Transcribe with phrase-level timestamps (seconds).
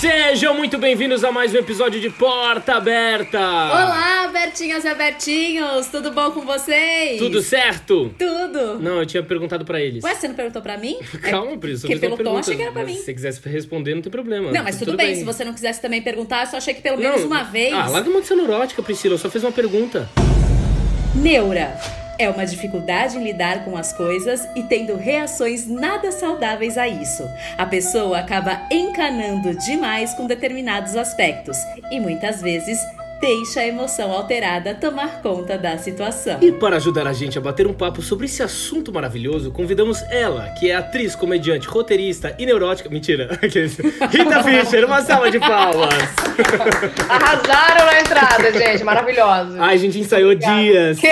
[0.00, 3.38] Sejam muito bem-vindos a mais um episódio de Porta Aberta!
[3.38, 5.88] Olá, Bertinhas e Abertinhos!
[5.88, 7.18] Tudo bom com vocês?
[7.18, 8.08] Tudo certo?
[8.18, 8.78] Tudo!
[8.78, 10.02] Não, eu tinha perguntado pra eles.
[10.02, 10.96] Ué, você não perguntou pra mim?
[11.20, 12.94] Calma, Pris, Porque pelo tom achei que era pra mim.
[12.94, 14.50] Se você quisesse responder, não tem problema.
[14.50, 15.08] Não, mas tudo, tudo bem.
[15.08, 15.16] bem.
[15.16, 17.26] Se você não quisesse também perguntar, eu só achei que pelo menos não.
[17.26, 17.74] uma vez.
[17.74, 19.16] Ah, larga uma de neurótica, Priscila.
[19.16, 20.08] Eu só fiz uma pergunta.
[21.14, 21.78] Neura.
[22.20, 27.26] É uma dificuldade em lidar com as coisas e tendo reações nada saudáveis a isso.
[27.56, 31.56] A pessoa acaba encanando demais com determinados aspectos
[31.90, 32.78] e muitas vezes
[33.20, 36.38] deixa a emoção alterada tomar conta da situação.
[36.40, 40.48] E para ajudar a gente a bater um papo sobre esse assunto maravilhoso, convidamos ela,
[40.58, 42.88] que é atriz, comediante, roteirista e neurótica.
[42.88, 43.38] Mentira,
[44.10, 45.94] Rita Fischer, uma salva de palmas.
[47.08, 49.56] Arrasaram na entrada, gente, maravilhosa.
[49.60, 50.62] Ai, a gente ensaiou Obrigada.
[50.62, 50.98] dias.
[50.98, 51.08] Que...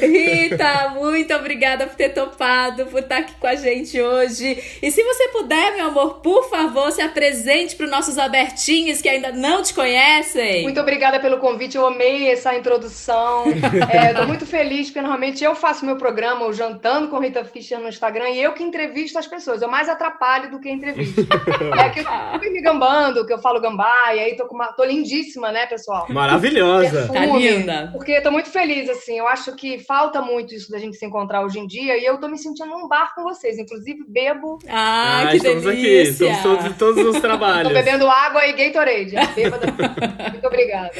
[0.00, 4.78] Rita, muito obrigada por ter topado, por estar aqui com a gente hoje.
[4.82, 9.08] E se você puder, meu amor, por favor, se apresente para os nossos abertinhos que
[9.08, 10.62] ainda não te conhecem.
[10.62, 13.44] Muito obrigada pelo convite, eu amei essa introdução.
[13.90, 17.78] é, Estou muito feliz, porque normalmente eu faço meu programa, o Jantando com Rita Fischer
[17.78, 19.62] no Instagram, e eu que entrevisto as pessoas.
[19.62, 21.20] Eu mais atrapalho do que entrevisto.
[21.78, 24.72] é que eu fui me gambando, que eu falo gambá, e aí tô, com uma,
[24.72, 26.06] tô lindíssima, né, pessoal?
[26.08, 27.08] Maravilhosa.
[27.08, 27.90] Perfume, tá linda.
[27.92, 31.06] Porque tô muito feliz, assim, eu acho que que falta muito isso da gente se
[31.06, 33.56] encontrar hoje em dia e eu tô me sentindo num bar com vocês.
[33.58, 34.58] Inclusive, bebo.
[34.68, 36.26] Ah, ah que estamos delícia.
[36.26, 36.36] aqui.
[36.36, 37.68] Estamos todos, todos os trabalhos.
[37.68, 39.14] tô bebendo água e Gatorade.
[40.32, 40.90] muito obrigada.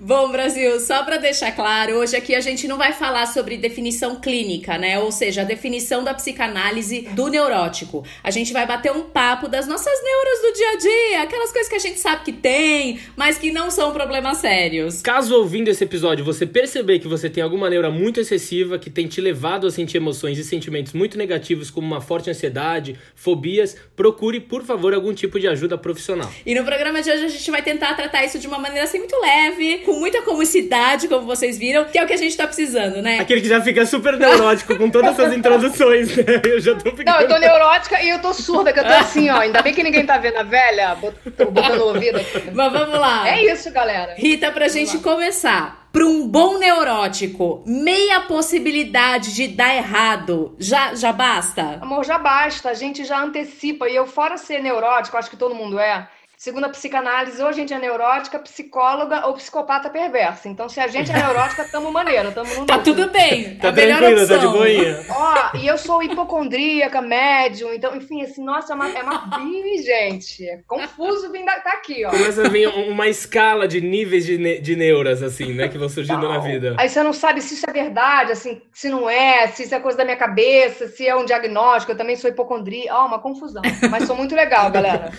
[0.00, 4.16] Bom, Brasil, só para deixar claro, hoje aqui a gente não vai falar sobre definição
[4.16, 4.98] clínica, né?
[4.98, 8.04] Ou seja, a definição da psicanálise do neurótico.
[8.24, 11.68] A gente vai bater um papo das nossas neuras do dia a dia, aquelas coisas
[11.68, 15.02] que a gente sabe que tem, mas que não são problemas sérios.
[15.02, 18.88] Caso ouvindo esse episódio você perceber que você tem alguma neura muito muito excessiva que
[18.88, 23.76] tem te levado a sentir emoções e sentimentos muito negativos, como uma forte ansiedade, fobias,
[23.94, 26.30] procure, por favor, algum tipo de ajuda profissional.
[26.46, 28.98] E no programa de hoje a gente vai tentar tratar isso de uma maneira assim
[28.98, 32.46] muito leve, com muita comicidade, como vocês viram, que é o que a gente tá
[32.46, 33.18] precisando, né?
[33.18, 36.24] Aquele que já fica super neurótico com todas essas introduções, né?
[36.48, 37.04] Eu já tô ficando.
[37.04, 39.40] Não, eu tô neurótica e eu tô surda, que eu tô assim, ó.
[39.40, 42.50] Ainda bem que ninguém tá vendo a velha, botando o ouvido aqui.
[42.54, 43.28] Mas vamos lá.
[43.28, 44.14] É isso, galera.
[44.16, 51.12] Rita, pra gente começar para um bom neurótico, meia possibilidade de dar errado, já, já
[51.12, 51.78] basta?
[51.80, 52.70] Amor, já basta.
[52.70, 53.88] A gente já antecipa.
[53.88, 56.08] E eu, fora ser neurótico, acho que todo mundo é.
[56.38, 60.48] Segundo a psicanálise, ou a gente é neurótica, psicóloga ou psicopata perversa.
[60.48, 63.56] Então, se a gente é neurótica, tamo maneiro, tamo no Tá tudo bem.
[63.56, 65.04] Tá tranquilo, tá de boinha.
[65.10, 69.28] Ó, e eu sou hipocondríaca, médium, então, enfim, assim, nossa, é uma, é uma
[69.82, 70.48] gente.
[70.48, 72.10] É confuso vir da, tá aqui, ó.
[72.10, 75.88] Começa a vir uma escala de níveis de, ne de neuras, assim, né, que vão
[75.88, 76.34] surgindo não.
[76.34, 76.76] na vida.
[76.78, 79.80] Aí você não sabe se isso é verdade, assim, se não é, se isso é
[79.80, 81.90] coisa da minha cabeça, se é um diagnóstico.
[81.90, 82.94] Eu também sou hipocondríaca.
[82.94, 83.62] Ó, uma confusão.
[83.90, 85.10] Mas sou muito legal, galera.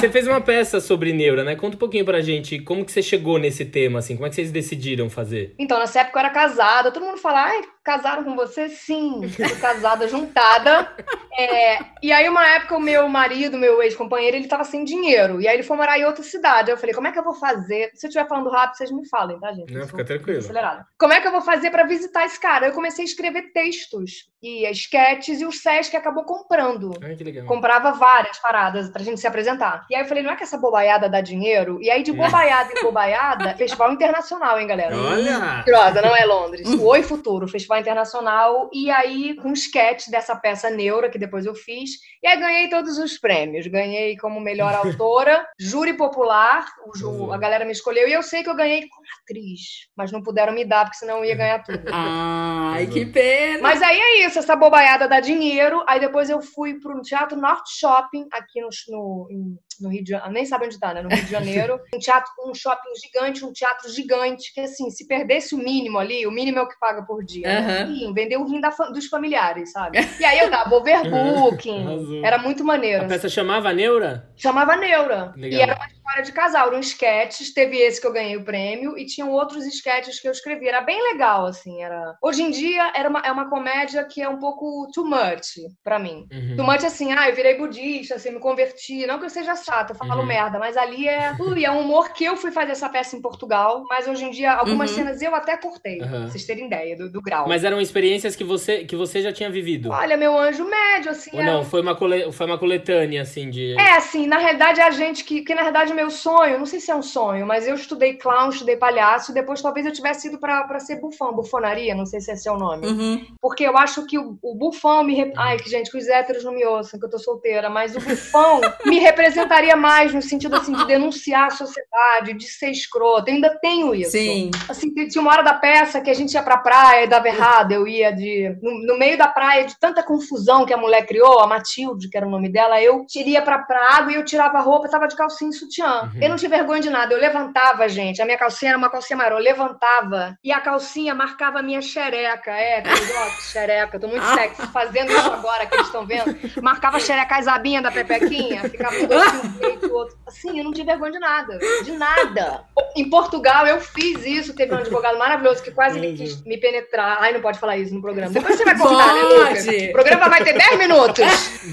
[0.00, 1.54] Você fez uma peça peça sobre neura, né?
[1.54, 4.36] Conta um pouquinho pra gente como que você chegou nesse tema, assim, como é que
[4.36, 5.54] vocês decidiram fazer?
[5.58, 8.68] Então, nessa época eu era casada, todo mundo fala, ai, casaram com você?
[8.68, 10.92] Sim, eu casada, juntada.
[11.38, 15.40] É, e aí, uma época, o meu marido, meu ex-companheiro, ele tava sem dinheiro.
[15.40, 16.68] E aí ele foi morar em outra cidade.
[16.68, 17.92] Eu falei, como é que eu vou fazer?
[17.94, 19.72] Se eu estiver falando rápido, vocês me falem, tá, gente?
[19.72, 20.40] Não, fica tranquilo.
[20.40, 20.84] Acelerada.
[20.98, 22.66] Como é que eu vou fazer para visitar esse cara?
[22.66, 26.92] Eu comecei a escrever textos e esquetes e o Sesc acabou comprando.
[27.02, 27.46] Ai, que legal.
[27.46, 29.86] Comprava várias paradas pra gente se apresentar.
[29.90, 31.78] E aí eu falei, não é que essa bobaiada dá dinheiro?
[31.80, 34.96] E aí, de bobaiada em bobaiada, festival internacional, hein, galera?
[34.96, 35.62] Olha!
[35.64, 36.68] Pirosa, não é Londres.
[36.68, 38.68] O Oi Futuro, festival internacional.
[38.72, 41.90] E aí, com um sketch dessa peça Neura, que depois eu fiz.
[42.22, 43.66] E aí ganhei todos os prêmios.
[43.66, 48.08] Ganhei como melhor autora, júri popular, o ju, a galera me escolheu.
[48.08, 49.60] E eu sei que eu ganhei como atriz.
[49.96, 51.84] Mas não puderam me dar, porque senão eu ia ganhar tudo.
[51.92, 53.60] Ai, que pena!
[53.62, 55.84] Mas aí é isso, essa bobaiada dá dinheiro.
[55.88, 60.32] Aí depois eu fui pro Teatro Norte Shopping, aqui no, no, no Rio de Janeiro.
[60.32, 61.02] Nem sabe onde tá, né?
[61.02, 61.80] No Rio de Janeiro.
[61.96, 64.52] Um teatro, um shopping gigante, um teatro gigante.
[64.52, 67.48] Que assim, se perdesse o mínimo ali, o mínimo é o que paga por dia.
[67.48, 68.06] Uhum.
[68.06, 68.12] Né?
[68.14, 69.98] Vendeu o rim da, dos familiares, sabe?
[70.20, 72.20] E aí eu dava overbooking.
[72.24, 73.04] Era muito maneiro.
[73.04, 74.28] A peça chamava Neura?
[74.36, 75.32] Chamava Neura.
[75.36, 75.58] Legal.
[75.58, 77.52] E era uma história de casal, eram sketches.
[77.52, 80.68] Teve esse que eu ganhei o prêmio e tinham outros sketches que eu escrevi.
[80.68, 81.82] Era bem legal, assim.
[81.82, 82.14] Era...
[82.22, 85.98] Hoje em dia era uma, é uma comédia que é um pouco too much pra
[85.98, 86.26] mim.
[86.32, 86.56] Uhum.
[86.56, 89.06] Too much, assim, ah, eu virei budista, assim, me converti.
[89.06, 90.26] Não que eu seja chata, eu falo uhum.
[90.26, 91.34] merda, mas ali é.
[91.40, 94.30] Ui, é um humor que eu fui fazer essa peça em Portugal, mas hoje em
[94.30, 94.96] dia, algumas Uhum.
[94.96, 97.48] cenas eu até cortei, pra vocês terem ideia do, do grau.
[97.48, 99.90] Mas eram experiências que você, que você já tinha vivido?
[99.90, 101.30] Olha, meu anjo médio, assim.
[101.32, 101.64] Ou era- não?
[101.64, 102.30] Foi uma, cole...
[102.32, 103.74] foi uma coletânea, assim, de...
[103.78, 106.78] É, assim, na realidade é a gente que, que na realidade meu sonho, não sei
[106.78, 110.28] se é um sonho, mas eu estudei clown, estudei palhaço, e depois talvez eu tivesse
[110.28, 112.86] ido pra, ser bufão, bufonaria, não sei se é o nome.
[112.86, 113.26] Uhum.
[113.40, 115.14] Porque eu acho que o, o bufão me.
[115.14, 115.32] Rep...
[115.36, 118.00] Ai, que gente, que os héteros não me ouçam, que eu tô solteira, mas o
[118.00, 123.30] bufão me representaria mais no sentido assim de denunciar a sociedade, de ser escroto.
[123.30, 124.10] Eu ainda tenho isso.
[124.10, 124.50] Sim.
[124.68, 127.72] Assim, tinha uma hora da peça que a gente ia pra praia e dava errado.
[127.72, 128.54] Eu ia de.
[128.62, 132.16] No, no meio da praia, de tanta confusão que a mulher criou, a Matilde, que
[132.16, 135.08] era o nome dela, eu iria pra, pra água e eu tirava a roupa, tava
[135.08, 135.85] de calcinha e sutiã.
[135.86, 136.10] Uhum.
[136.20, 137.14] Eu não tinha vergonha de nada.
[137.14, 138.20] Eu levantava, gente.
[138.20, 139.32] A minha calcinha era uma calcinha maior.
[139.32, 142.50] Eu levantava e a calcinha marcava a minha xereca.
[142.50, 142.90] É, que
[143.42, 143.96] xereca.
[143.96, 146.36] Eu tô muito sexy fazendo isso agora que eles estão vendo.
[146.62, 148.62] Marcava a xereca, as abinhas da pepequinha.
[148.68, 150.16] Ficava um dois peito, outro.
[150.26, 151.58] Assim, eu não tinha vergonha de nada.
[151.84, 152.64] De nada.
[152.96, 154.54] Em Portugal, eu fiz isso.
[154.54, 157.18] Teve um advogado maravilhoso que quase me quis me penetrar.
[157.20, 158.32] Ai, não pode falar isso no programa.
[158.32, 159.66] Depois você vai cortar, né, Lucas?
[159.66, 161.24] O programa vai ter 10 minutos.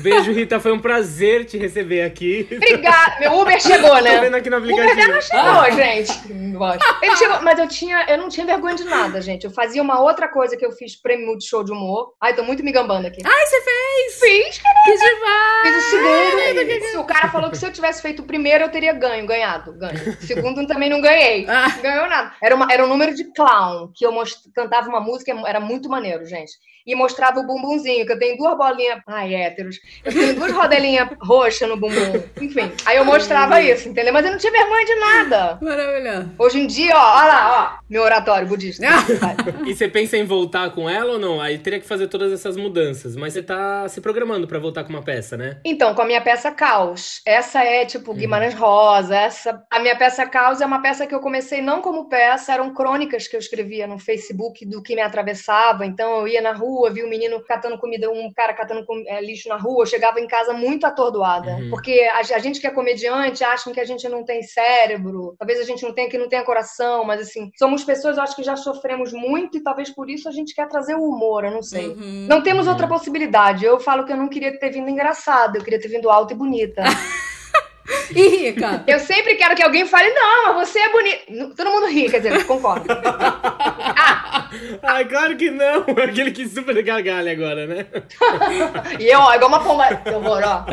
[0.02, 0.60] Beijo, Rita.
[0.60, 2.48] Foi um prazer te receber aqui.
[2.52, 3.20] Obrigada.
[3.20, 4.03] Meu Uber chegou, né?
[4.12, 4.92] Tô vendo aqui no aplicativo.
[4.94, 5.72] Uber não chegou, ah.
[5.72, 6.28] gente.
[7.02, 9.46] Ele chegou, mas eu tinha, eu não tinha vergonha de nada, gente.
[9.46, 12.14] Eu fazia uma outra coisa que eu fiz prêmio de show de humor.
[12.22, 13.22] Ai, tô muito me gambando aqui.
[13.26, 14.20] Ai, você fez?
[14.20, 14.76] Fiz, cara.
[14.86, 15.43] Que demais.
[16.92, 19.74] Se o cara falou que se eu tivesse feito o primeiro, eu teria ganho, ganhado,
[19.74, 20.10] ganho.
[20.10, 21.46] O segundo também não ganhei.
[21.48, 21.70] Ah.
[21.76, 22.34] Não ganhou nada.
[22.42, 24.50] Era, uma, era um número de clown, que eu most...
[24.54, 26.54] cantava uma música, era muito maneiro, gente
[26.86, 29.00] e mostrava o bumbumzinho, que eu tenho duas bolinhas.
[29.08, 29.80] Ai, héteros.
[30.04, 32.22] Eu tenho duas rodelinhas roxas no bumbum.
[32.42, 32.72] Enfim.
[32.86, 34.14] Aí eu mostrava isso, entendeu?
[34.14, 35.58] Mas eu não tinha vergonha de nada.
[35.62, 36.30] Maravilha.
[36.38, 38.86] Hoje em dia, ó, olha lá, ó, meu oratório budista.
[39.66, 41.40] e você pensa em voltar com ela ou não?
[41.40, 43.16] Aí teria que fazer todas essas mudanças.
[43.16, 45.58] Mas você tá se programando para voltar com uma peça, né?
[45.64, 47.22] Então, com a minha peça Caos.
[47.26, 48.18] Essa é tipo uhum.
[48.18, 49.16] Guimarães Rosa.
[49.16, 49.64] Essa...
[49.70, 53.28] A minha peça Caos é uma peça que eu comecei não como peça, eram crônicas
[53.28, 55.86] que eu escrevia no Facebook do que me atravessava.
[55.86, 59.50] Então eu ia na rua vi um menino catando comida, um cara catando é, lixo
[59.50, 61.52] na rua, eu chegava em casa muito atordoada.
[61.56, 61.70] Uhum.
[61.70, 65.60] Porque a, a, gente que é comediante acham que a gente não tem cérebro, talvez
[65.60, 68.44] a gente não tenha que não tenha coração, mas assim, somos pessoas, eu acho que
[68.44, 71.64] já sofremos muito e talvez por isso a gente quer trazer o humor, eu não
[71.64, 71.88] sei.
[71.88, 72.28] Uhum.
[72.30, 72.92] Não temos outra uhum.
[72.92, 73.66] possibilidade.
[73.66, 76.33] Eu falo que eu não queria ter vindo engraçada, eu queria ter vindo alta e
[76.36, 76.84] bonita.
[78.16, 78.84] E rica.
[78.88, 81.56] Eu sempre quero que alguém fale, não, mas você é bonita.
[81.56, 82.86] Todo mundo ri, quer dizer, concordo.
[82.94, 84.50] ah.
[84.82, 85.82] Ai, claro que não.
[86.04, 87.86] Aquele que super gargalha agora, né?
[89.00, 89.96] e eu, ó, igual uma pomba.
[89.96, 90.66] Que horror, ó.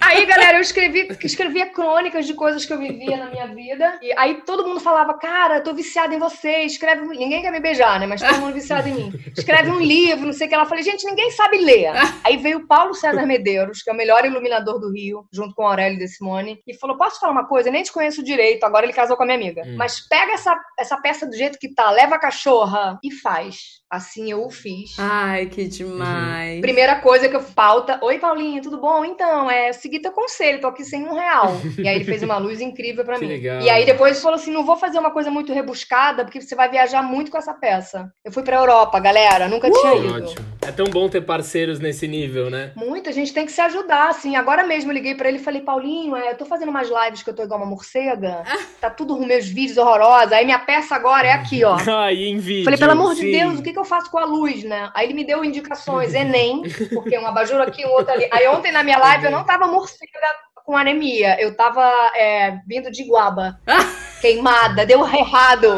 [0.00, 3.98] aí, galera, eu escrevi, escrevia crônicas de coisas que eu vivia na minha vida.
[4.02, 7.06] E aí todo mundo falava, cara, tô viciada em você, escreve.
[7.06, 8.06] Ninguém quer me beijar, né?
[8.06, 9.12] Mas todo mundo viciado em mim.
[9.36, 10.54] Escreve um livro, não sei o que.
[10.54, 11.90] Ela falei, gente, ninguém sabe ler.
[12.24, 15.64] Aí veio o Paulo César Medeiros, que é o melhor iluminador do Rio, junto com
[15.64, 17.68] o Aurélio de Simone, e falou: Posso falar uma coisa?
[17.68, 19.64] Eu nem te conheço direito, agora ele casou com a minha amiga.
[19.66, 19.74] Hum.
[19.76, 23.78] Mas pega essa, essa peça do jeito que tá, leva a cachorra e faz.
[23.90, 24.96] Assim eu o fiz.
[24.98, 26.56] Ai, que demais.
[26.56, 26.60] Uhum.
[26.60, 27.98] Primeira coisa que eu pauta.
[28.02, 29.02] Oi, Paulinho, tudo bom?
[29.02, 31.56] Então, é seguir teu conselho, tô aqui sem um real.
[31.78, 33.26] e aí ele fez uma luz incrível para mim.
[33.26, 33.62] Legal.
[33.62, 36.68] E aí depois falou assim: não vou fazer uma coisa muito rebuscada, porque você vai
[36.68, 38.12] viajar muito com essa peça.
[38.22, 39.72] Eu fui pra Europa, galera, nunca uh!
[39.72, 40.14] tinha ido.
[40.14, 40.46] Ótimo.
[40.66, 42.72] É tão bom ter parceiros nesse nível, né?
[42.76, 44.36] Muito, a gente tem que se ajudar, assim.
[44.36, 47.22] Agora mesmo eu liguei para ele e falei, Paulinho, é, eu tô fazendo umas lives
[47.22, 48.44] que eu tô igual uma morcega.
[48.80, 50.32] tá tudo meus vídeos horrorosos.
[50.32, 51.76] Aí minha peça agora é aqui, ó.
[51.88, 52.64] Ai, em vídeo.
[52.64, 53.26] Falei, pelo amor sim.
[53.26, 54.58] de Deus, o que, que eu faço com a luz?
[54.64, 54.90] né?
[54.94, 56.62] Aí ele me deu indicações, Enem,
[56.92, 58.28] porque um abajur aqui, um outro ali.
[58.30, 60.18] Aí ontem na minha live eu não tava morcega
[60.64, 61.82] com anemia, eu tava
[62.14, 63.58] é, vindo de guaba,
[64.20, 65.68] queimada, deu errado.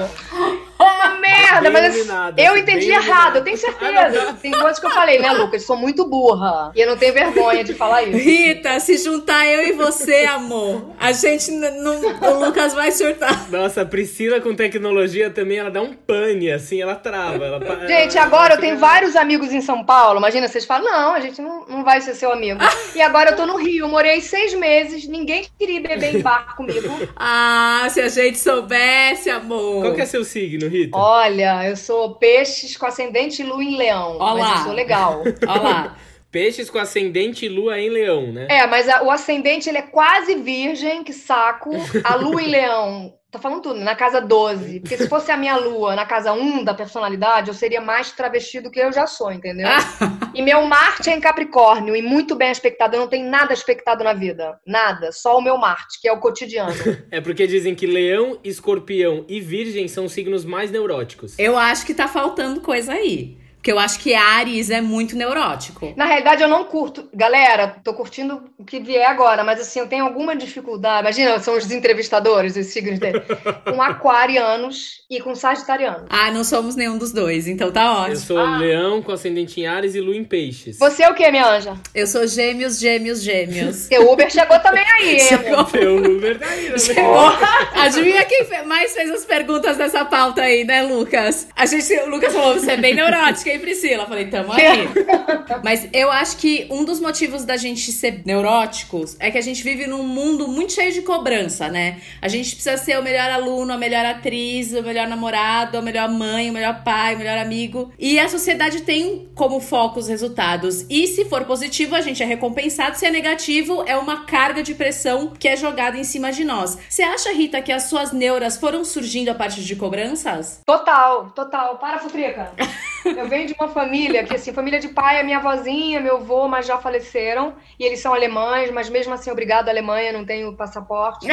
[0.80, 2.08] Uma merda, mas
[2.38, 4.34] eu entendi errado, eu tenho certeza.
[4.40, 5.64] Tem coisas que eu falei, né, Lucas?
[5.64, 6.72] Sou muito burra.
[6.74, 8.16] E eu não tenho vergonha de falar isso.
[8.16, 12.00] Rita, se juntar eu e você, amor, a gente não.
[12.00, 13.50] O Lucas vai surtar.
[13.50, 17.44] Nossa, a Priscila com tecnologia também, ela dá um pane, assim, ela trava.
[17.44, 17.86] Ela...
[17.86, 20.18] Gente, agora eu tenho vários amigos em São Paulo.
[20.18, 22.60] Imagina, vocês falam, não, a gente não, não vai ser seu amigo.
[22.96, 26.88] e agora eu tô no Rio, morei seis meses, ninguém queria beber em bar comigo.
[27.16, 29.82] Ah, se a gente soubesse, amor.
[29.82, 30.69] Qual que é seu signo?
[30.70, 30.96] Rita?
[30.96, 34.16] Olha, eu sou peixes com ascendente lua em leão.
[34.16, 34.34] Olá.
[34.34, 35.22] Mas eu sou legal.
[35.46, 35.96] Olha lá.
[36.30, 38.46] Peixes com ascendente e lua em leão, né?
[38.48, 41.70] É, mas a, o ascendente ele é quase virgem, que saco.
[42.04, 44.80] A lua em leão Tô falando tudo, na casa 12.
[44.80, 48.60] Porque se fosse a minha lua na casa 1 da personalidade, eu seria mais travesti
[48.60, 49.68] do que eu já sou, entendeu?
[50.34, 52.94] e meu Marte é em Capricórnio e muito bem aspectado.
[52.94, 54.58] Eu não tenho nada aspectado na vida.
[54.66, 55.12] Nada.
[55.12, 56.74] Só o meu Marte, que é o cotidiano.
[57.08, 61.38] é porque dizem que leão, escorpião e virgem são signos mais neuróticos.
[61.38, 63.38] Eu acho que tá faltando coisa aí.
[63.60, 65.92] Porque eu acho que Ares é muito neurótico.
[65.94, 67.06] Na realidade, eu não curto.
[67.12, 71.00] Galera, tô curtindo o que vier agora, mas assim, eu tenho alguma dificuldade.
[71.02, 73.20] Imagina, são os entrevistadores, os signos dele.
[73.64, 76.04] com aquarianos e com sagitarianos.
[76.08, 78.14] Ah, não somos nenhum dos dois, então tá ótimo.
[78.14, 78.56] Eu sou Ah.
[78.56, 80.78] leão com ascendente em Ares e lua em peixes.
[80.78, 81.74] Você é o quê, minha anja?
[81.94, 83.76] Eu sou gêmeos, gêmeos, gêmeos.
[83.76, 85.20] Seu Uber chegou também aí, hein?
[85.20, 85.66] Chegou.
[85.66, 86.78] Seu verdade, né?
[86.78, 87.30] Chegou.
[87.74, 91.46] Adivinha quem mais fez as perguntas dessa pauta aí, né, Lucas?
[91.54, 94.06] A gente, o Lucas falou, você é bem neurótica, hein, Priscila?
[94.06, 94.88] Falei, tamo aí.
[95.62, 99.62] Mas eu acho que um dos motivos da gente ser neuróticos é que a gente
[99.62, 102.00] vive num mundo muito cheio de cobrança, né?
[102.20, 106.08] A gente precisa ser o melhor aluno, a melhor atriz, o melhor namorado, a melhor
[106.08, 107.92] mãe, o melhor pai, o melhor amigo.
[107.98, 110.86] E a sociedade tem como foco os resultados.
[110.88, 112.96] E se for positivo, a gente é recompensado.
[112.96, 116.78] Se é negativo, é uma carga de pressão que é jogada em cima de nós.
[116.88, 120.60] Você acha, Rita, que as suas neuras foram surgindo a partir de cobranças?
[120.66, 121.78] Total, total.
[121.78, 122.52] Para, Futrica.
[123.04, 126.48] Eu venho de uma família que, assim, família de pai, a minha avózinha, meu avô,
[126.48, 127.54] mas já faleceram.
[127.78, 131.26] E eles são alemães, mas mesmo assim, obrigado, Alemanha, não tenho passaporte.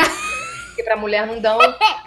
[0.68, 1.58] Porque pra mulher não dão.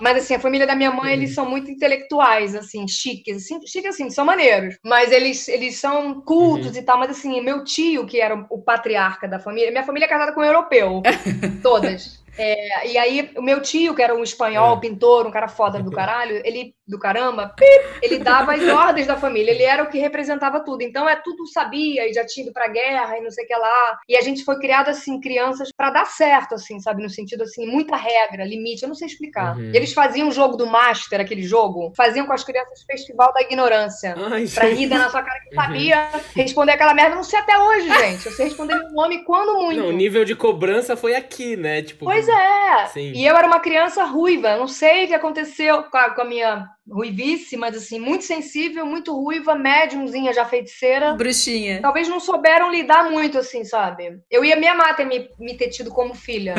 [0.01, 3.39] Mas, assim, a família da minha mãe, eles são muito intelectuais, assim, chiques.
[3.39, 4.79] Assim, chiques, assim, são maneiros.
[4.85, 6.97] Mas eles, eles são cultos e tal.
[6.97, 9.73] Mas, assim, meu tio, que era o patriarca da família...
[9.73, 11.03] Minha família é casada com um europeu.
[11.63, 12.21] Todas.
[12.39, 14.81] É, e aí, o meu tio, que era um espanhol, É.
[14.81, 17.55] pintor, um cara foda do caralho, ele, do caramba,
[18.03, 20.83] ele dava as ordens da família, ele era o que representava tudo.
[20.83, 23.55] Então, é tudo sabia, e já tinha ido pra guerra, e não sei o que
[23.55, 23.99] lá.
[24.09, 27.03] E a gente foi criado, assim, crianças pra dar certo, assim, sabe?
[27.03, 29.57] No sentido, assim, muita regra, limite, eu não sei explicar.
[29.57, 29.73] Uhum.
[29.75, 34.15] Eles faziam o jogo do Master, aquele jogo, faziam com as crianças Festival da Ignorância.
[34.31, 37.13] Ai, Pra rir na sua cara que sabia responder aquela merda.
[37.13, 38.27] Eu não sei até hoje, gente.
[38.27, 39.79] Eu sei responder meu nome quando muito.
[39.79, 41.83] Não, o nível de cobrança foi aqui, né?
[41.83, 42.87] Tipo, Pois é.
[42.87, 43.13] Sim.
[43.15, 44.57] E eu era uma criança ruiva.
[44.57, 48.85] Não sei o que aconteceu com a, com a minha ruivice, mas assim, muito sensível,
[48.85, 51.13] muito ruiva, médiumzinha já feiticeira.
[51.15, 51.81] Bruxinha.
[51.81, 54.19] Talvez não souberam lidar muito, assim, sabe?
[54.31, 56.55] Eu ia me amar ter me, me ter tido como filha.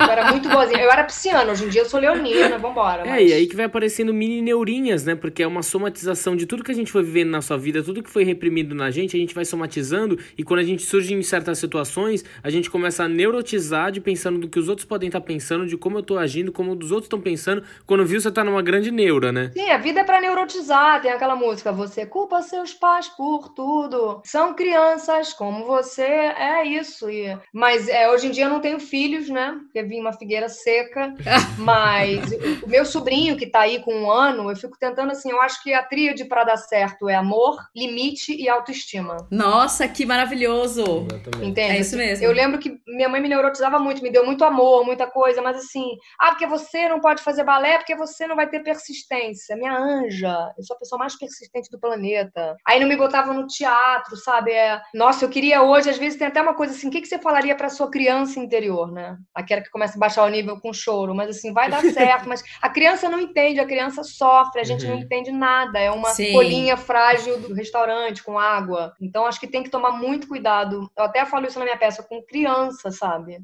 [0.00, 0.80] eu era muito boazinha.
[0.80, 3.02] Eu era pisciana, hoje em dia eu sou leonina, vambora.
[3.02, 5.14] É, mas- e aí que vai aparecendo mini neurinhas, né?
[5.14, 8.02] Porque é uma somatização de tudo que a gente foi vivendo na sua vida, tudo
[8.02, 11.22] que foi reprimido na gente, a gente vai somatizando e quando a gente surge em
[11.22, 15.20] certas situações, a gente começa a neurotizar de pensando do que os outros podem estar
[15.20, 17.62] pensando, de como eu tô agindo, como os outros estão pensando.
[17.86, 19.50] Quando viu, você tá numa grande neura, né?
[19.54, 21.00] Sim, a vida é pra neurotizar.
[21.00, 24.20] Tem aquela música, você culpa seus pais por tudo.
[24.24, 27.08] São crianças como você, é isso.
[27.08, 27.38] E...
[27.52, 29.56] Mas é, hoje em dia eu não tenho filhos, né?
[29.64, 31.14] Porque vim uma figueira seca.
[31.58, 32.32] Mas
[32.62, 35.62] o meu sobrinho, que tá aí com um ano, eu fico tentando assim, eu acho
[35.62, 39.16] que a tríade pra dar certo é amor, limite e autoestima.
[39.30, 41.06] Nossa, que maravilhoso.
[41.10, 41.50] Exatamente.
[41.50, 41.76] Entende?
[41.76, 42.24] É isso mesmo.
[42.24, 45.56] Eu lembro que minha mãe me neurotizava muito, me deu muito amor, muita coisa, mas
[45.56, 49.56] assim, ah, porque você não pode fazer balé, porque você não vai ter persistência.
[49.56, 52.56] Minha anja, eu sou a pessoa mais persistente do planeta.
[52.66, 54.52] Aí não me botava no teatro, sabe?
[54.52, 54.80] É...
[54.94, 57.18] Nossa, eu queria hoje, às vezes tem até uma coisa assim, o que, que você
[57.18, 59.16] falaria pra sua criança interior, né?
[59.34, 62.42] Aquela que começa a baixar o nível com choro, mas assim, vai dar certo, mas
[62.62, 65.00] a criança não entende, a criança sofre, a gente não Uhum.
[65.00, 66.30] entende nada, é uma Sim.
[66.32, 68.92] folhinha frágil do restaurante com água.
[69.00, 70.88] Então acho que tem que tomar muito cuidado.
[70.96, 73.38] Eu até falo isso na minha peça com criança, sabe?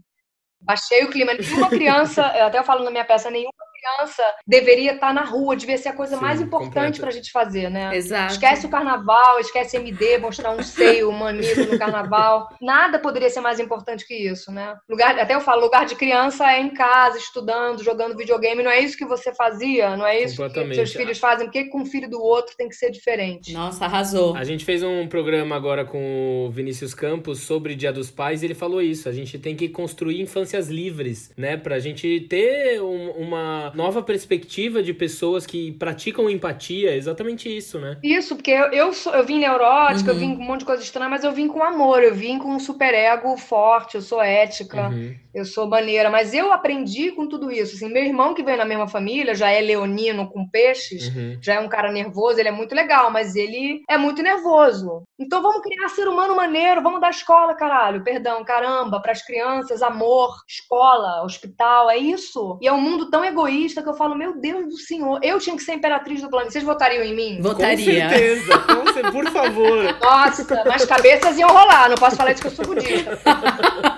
[0.60, 1.32] Baixei o clima.
[1.34, 5.78] Nenhuma criança, eu até falo na minha peça, nenhuma criança deveria estar na rua, devia
[5.78, 7.00] ser a coisa Sim, mais importante completa.
[7.00, 7.96] pra gente fazer, né?
[7.96, 8.32] Exato.
[8.32, 12.48] Esquece o carnaval, esquece MD, mostrar um seio, um mamilo no carnaval.
[12.60, 14.76] Nada poderia ser mais importante que isso, né?
[14.88, 18.62] Lugar, até eu falo, lugar de criança é em casa, estudando, jogando videogame.
[18.62, 19.96] Não é isso que você fazia?
[19.96, 21.46] Não é isso que seus filhos fazem?
[21.46, 23.52] Por que com o filho do outro tem que ser diferente?
[23.52, 24.34] Nossa, arrasou.
[24.36, 28.46] A gente fez um programa agora com o Vinícius Campos sobre Dia dos Pais e
[28.46, 29.08] ele falou isso.
[29.08, 31.56] A gente tem que construir infâncias livres, né?
[31.56, 36.94] Pra gente ter um- uma nova perspectiva de pessoas que praticam empatia.
[36.96, 37.98] Exatamente isso, né?
[38.02, 40.20] Isso, porque eu, eu, sou, eu vim neurótica, eu Uhum.
[40.20, 42.48] vim com um monte de coisa estranha, mas eu vim com amor, eu vim com
[42.50, 44.88] um superego forte, eu sou ética.
[44.88, 45.14] Uhum.
[45.32, 47.76] Eu sou maneira, mas eu aprendi com tudo isso.
[47.76, 51.38] Assim, meu irmão que veio na mesma família já é leonino com peixes, Uhum.
[51.40, 55.02] já é um cara nervoso, ele é muito legal, mas ele é muito nervoso.
[55.18, 58.02] Então vamos criar ser humano maneiro, vamos dar escola, caralho.
[58.02, 62.58] Perdão, caramba, para as crianças, amor, escola, hospital, é isso.
[62.60, 65.56] E é um mundo tão egoísta que eu falo, meu Deus do Senhor, eu tinha
[65.56, 66.50] que ser imperatriz do planeta.
[66.52, 67.38] Vocês votariam em mim?
[67.42, 67.76] Votaria.
[68.04, 69.96] Com certeza, com cer- por favor.
[70.00, 73.18] Nossa, mas cabeças iam rolar, não posso falar isso que eu sou budista.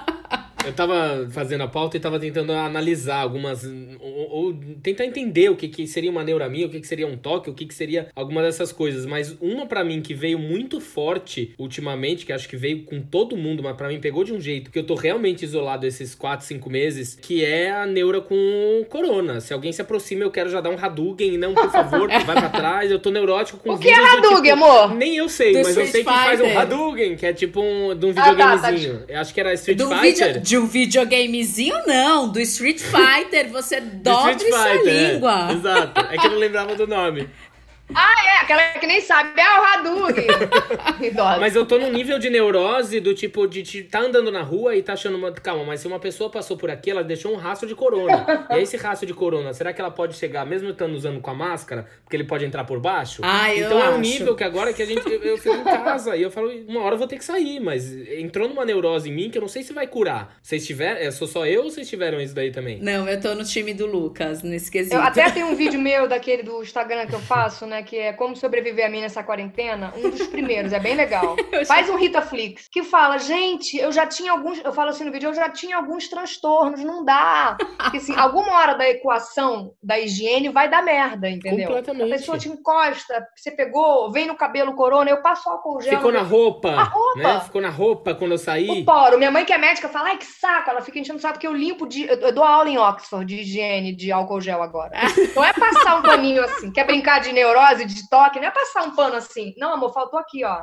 [0.67, 5.57] Eu tava fazendo a pauta e tava tentando analisar algumas o- ou tentar entender o
[5.57, 8.09] que, que seria uma neuramia, o que, que seria um toque, o que, que seria
[8.15, 9.05] alguma dessas coisas.
[9.07, 13.37] Mas uma para mim que veio muito forte ultimamente, que acho que veio com todo
[13.37, 16.47] mundo, mas para mim pegou de um jeito que eu tô realmente isolado esses 4,
[16.47, 19.41] 5 meses, que é a neura com corona.
[19.41, 22.49] Se alguém se aproxima, eu quero já dar um Hadouken, não, por favor, vai pra
[22.49, 22.91] trás.
[22.91, 24.95] Eu tô neurótico com O que é Hadouken, tipo, amor?
[24.95, 26.59] Nem eu sei, Do mas eu Street sei que faz um.
[26.59, 28.31] Hadouken, que é tipo um, de um Ah, tá, tá,
[28.71, 29.05] videogamezinho.
[29.09, 30.29] Eu acho que era Street Do Fighter.
[30.35, 32.29] vídeo, de um videogamezinho, não.
[32.29, 35.13] Do Street Fighter, você Do dobra sua é.
[35.13, 35.49] língua.
[35.51, 36.01] Exato.
[36.11, 37.27] É que eu não lembrava do nome.
[37.95, 39.41] Ah, é, aquela que nem sabe.
[39.41, 40.27] É o Hadouken.
[41.09, 41.39] Idosa.
[41.39, 44.77] Mas eu tô num nível de neurose do tipo de, de tá andando na rua
[44.77, 45.33] e tá achando uma.
[45.33, 48.47] Calma, mas se uma pessoa passou por aqui, ela deixou um rastro de corona.
[48.51, 51.31] e aí, esse rastro de corona, será que ela pode chegar, mesmo estando usando com
[51.31, 53.23] a máscara, porque ele pode entrar por baixo?
[53.25, 54.01] Ah, eu então é um acho.
[54.01, 55.07] nível que agora que a gente.
[55.07, 57.61] Eu, eu fico em casa e eu falo, uma hora eu vou ter que sair,
[57.61, 60.37] mas entrou numa neurose em mim que eu não sei se vai curar.
[60.43, 61.01] Vocês tiveram.
[61.01, 62.79] É, sou só eu ou vocês tiveram isso daí também?
[62.81, 64.95] Não, eu tô no time do Lucas, nesse quesito.
[64.95, 67.82] Eu até tem um vídeo meu daquele do Instagram que eu faço, né?
[67.83, 69.93] Que é como sobreviver a mim nessa quarentena.
[69.97, 71.37] Um dos primeiros, é bem legal.
[71.67, 72.69] Faz um Ritaflix.
[72.69, 74.59] Que fala, gente, eu já tinha alguns.
[74.65, 77.57] Eu falo assim no vídeo, eu já tinha alguns transtornos, não dá.
[77.79, 81.67] Porque assim, alguma hora da equação da higiene vai dar merda, entendeu?
[81.67, 82.13] Completamente.
[82.13, 85.97] A pessoa te encosta, você pegou, vem no cabelo corona, eu passo álcool gel.
[85.97, 86.71] Ficou na roupa.
[86.71, 87.21] A roupa.
[87.21, 87.41] Né?
[87.41, 88.69] Ficou na roupa quando eu saí.
[88.69, 89.19] O poro.
[89.19, 91.47] Minha mãe que é médica fala, ai que saco, ela fica enchendo o saco porque
[91.47, 92.05] eu limpo de.
[92.05, 94.93] Eu eu dou aula em Oxford de higiene de álcool gel agora.
[95.35, 96.71] Não é passar um paninho assim.
[96.71, 98.39] Quer brincar de neurose, de toque?
[98.41, 99.55] Não é passar um pano assim.
[99.59, 100.63] Não, amor, faltou aqui, ó.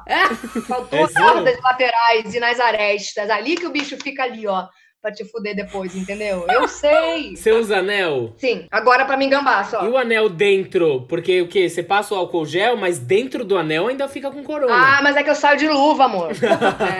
[0.67, 1.33] Faltou É nas sério?
[1.33, 3.29] bordas laterais e nas arestas.
[3.29, 4.67] Ali que o bicho fica ali, ó.
[5.01, 6.45] Pra te fuder depois, entendeu?
[6.51, 7.33] Eu sei.
[7.33, 8.33] Você usa anel?
[8.37, 9.87] Sim, agora pra me gambar E só.
[9.89, 11.05] o anel dentro?
[11.07, 11.69] Porque o quê?
[11.69, 14.73] Você passa o álcool gel, mas dentro do anel ainda fica com corona.
[14.75, 16.31] Ah, mas é que eu saio de luva, amor.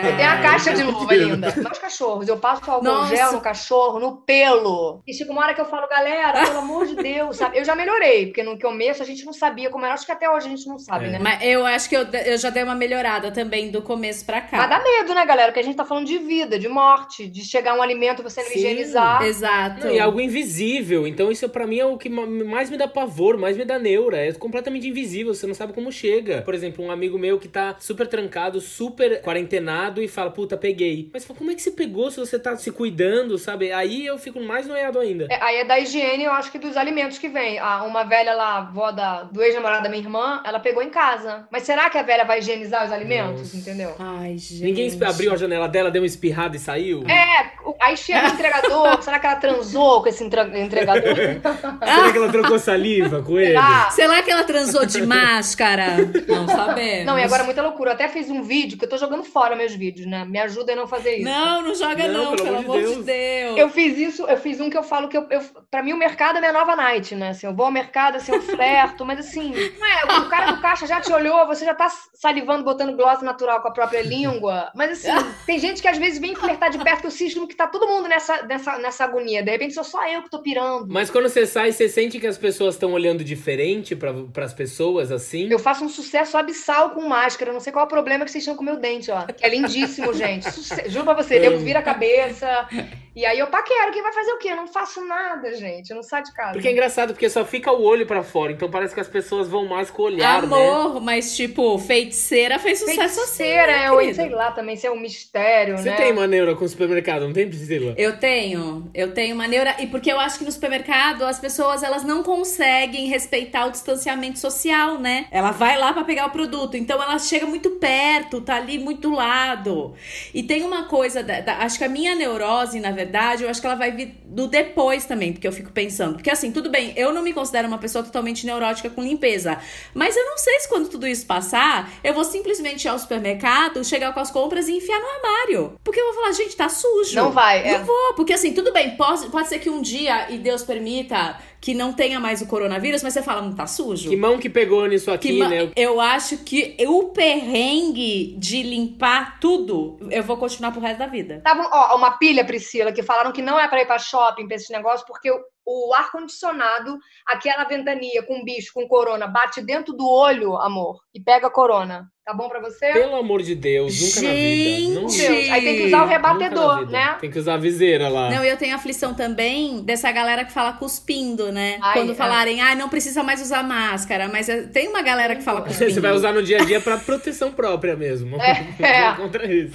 [0.00, 0.16] É.
[0.16, 1.52] Tem a caixa de luva linda.
[1.56, 2.26] Nos cachorros.
[2.26, 3.14] Eu passo álcool Nossa.
[3.14, 5.02] gel no cachorro, no pelo.
[5.06, 7.58] E chega uma hora que eu falo, galera, pelo amor de Deus, sabe?
[7.58, 9.92] Eu já melhorei, porque no começo a gente não sabia como era.
[9.92, 11.10] Acho que até hoje a gente não sabe, É.
[11.10, 11.18] né?
[11.20, 14.56] Mas eu acho que eu, eu já dei uma melhorada também do começo pra cá.
[14.56, 15.48] Mas dá medo, né, galera?
[15.48, 18.48] Porque a gente tá falando de vida, de morte, de chegar um alimento você não
[18.50, 18.58] Sim.
[18.58, 19.22] higienizar.
[19.24, 19.86] Exato.
[19.86, 21.06] Não, e algo invisível.
[21.06, 23.78] Então, isso pra mim é o que ma- mais me dá pavor, mais me dá
[23.78, 24.16] neura.
[24.18, 26.42] É completamente invisível, você não sabe como chega.
[26.42, 31.10] Por exemplo, um amigo meu que tá super trancado, super quarentenado e fala, puta, peguei.
[31.12, 33.72] Mas fala, como é que você pegou se você tá se cuidando, sabe?
[33.72, 35.26] Aí eu fico mais noiado ainda.
[35.30, 37.58] É, aí é da higiene, eu acho que dos alimentos que vem.
[37.58, 41.46] Ah, uma velha lá, avó da, do ex-namorado da minha irmã, ela pegou em casa.
[41.50, 43.40] Mas será que a velha vai higienizar os alimentos?
[43.40, 43.56] Nossa.
[43.56, 43.94] Entendeu?
[43.98, 44.62] Ai, gente.
[44.62, 47.02] Ninguém abriu a janela dela, deu uma espirrada e saiu?
[47.08, 49.02] É, o- aí chega o entregador.
[49.02, 51.00] será que ela transou com esse entre- entregador?
[51.80, 53.56] Será que ela trocou saliva com ele?
[53.56, 55.96] Ah, Será que ela transou de máscara?
[56.28, 57.06] Não sabemos.
[57.06, 57.90] Não, e agora é muita loucura.
[57.90, 60.24] Eu até fiz um vídeo, que eu tô jogando fora meus vídeos, né?
[60.24, 61.24] Me ajuda a não fazer isso.
[61.24, 63.58] Não, não joga Não, não, pelo pelo, amor de amor de Deus.
[63.58, 65.40] Eu fiz isso, eu fiz um que eu falo que eu, eu.
[65.70, 67.30] Pra mim, o mercado é minha nova night, né?
[67.30, 70.60] Assim, eu vou ao mercado, assim, eu flerto, mas assim, não é, o cara do
[70.60, 74.70] caixa já te olhou, você já tá salivando, botando gloss natural com a própria língua.
[74.74, 77.54] Mas assim, tem gente que às vezes vem flertar de perto que eu cismo que
[77.54, 79.42] tá todo mundo nessa, nessa, nessa agonia.
[79.42, 80.86] De repente sou só eu que tô pirando.
[80.88, 85.10] Mas quando você sai, você sente que as pessoas estão olhando diferente pra, pras pessoas,
[85.10, 85.48] assim?
[85.50, 87.50] Eu faço um sucesso abissal com máscara.
[87.50, 89.22] Eu não sei qual é o problema que vocês estão com o meu dente, ó.
[89.26, 90.50] Que é lindíssimo, gente.
[90.50, 92.68] Suce- Juro pra você, nego vira a cabeça.
[93.14, 93.92] E aí eu paquero.
[93.92, 94.48] Quem vai fazer o quê?
[94.48, 95.90] Eu não faço nada, gente.
[95.90, 96.52] Eu não saio de casa.
[96.52, 99.48] Porque é engraçado, porque só fica o olho pra fora, então parece que as pessoas
[99.48, 100.56] vão mais com o olhar, né?
[100.56, 104.90] Amor, mas tipo, feiticeira fez sucesso Feiticeira, assim, né, é, sei lá também, se é
[104.90, 105.96] um mistério, Você né?
[105.96, 107.94] tem uma neura com o supermercado, não tem, Priscila?
[107.96, 109.76] Eu tenho, eu tenho uma neura.
[109.78, 114.38] E porque eu acho que no supermercado as pessoas elas não conseguem respeitar o distanciamento
[114.38, 115.26] social, né?
[115.30, 119.08] Ela vai lá pra pegar o produto, então ela chega muito perto, tá ali muito
[119.08, 119.94] do lado.
[120.34, 123.60] E tem uma coisa, da, da- acho que a minha neurose, na verdade, eu acho
[123.60, 126.14] que ela vai vir do depois também, porque eu fico pensando.
[126.14, 129.58] Porque assim, tudo bem, eu não me considero uma pessoa totalmente neurótica com limpeza,
[129.94, 133.84] mas eu não sei se quando tudo isso passar, eu vou simplesmente ir ao supermercado,
[133.84, 135.78] chegar com as compras e enfiar no armário.
[135.82, 137.14] Porque eu vou falar, gente, tá sujo.
[137.16, 137.78] Não vai, é.
[137.78, 141.38] Não vou, porque assim, tudo bem, pode, pode ser que um dia, e Deus permita,
[141.60, 144.08] que não tenha mais o coronavírus, mas você fala, não tá sujo?
[144.08, 145.70] Que mão que pegou nisso aqui, né?
[145.76, 151.40] Eu acho que o perrengue de limpar tudo, eu vou continuar pro resto da vida.
[151.44, 154.56] Tava, ó, uma pilha, Priscila, que falaram que não é pra ir pra shopping, pra
[154.56, 155.30] esse negócio, porque
[155.70, 161.46] o, ar-condicionado, aquela ventania com bicho, com corona, bate dentro do olho, amor, e pega
[161.46, 162.10] a corona.
[162.24, 162.92] Tá bom pra você?
[162.92, 165.00] Pelo amor de Deus, nunca na vida.
[165.00, 165.50] Não Gente!
[165.50, 167.16] Aí tem que usar o rebatedor, né?
[167.20, 168.30] Tem que usar a viseira lá.
[168.30, 171.78] Não, e eu tenho aflição também dessa galera que fala cuspindo, né?
[171.82, 172.14] Ai, Quando é.
[172.14, 175.90] falarem, ah, não precisa mais usar máscara, mas é- tem uma galera que fala cuspindo.
[175.90, 178.40] Você vai usar no dia a dia pra proteção própria mesmo.
[178.40, 179.12] É, é.
[179.14, 179.74] Contra isso.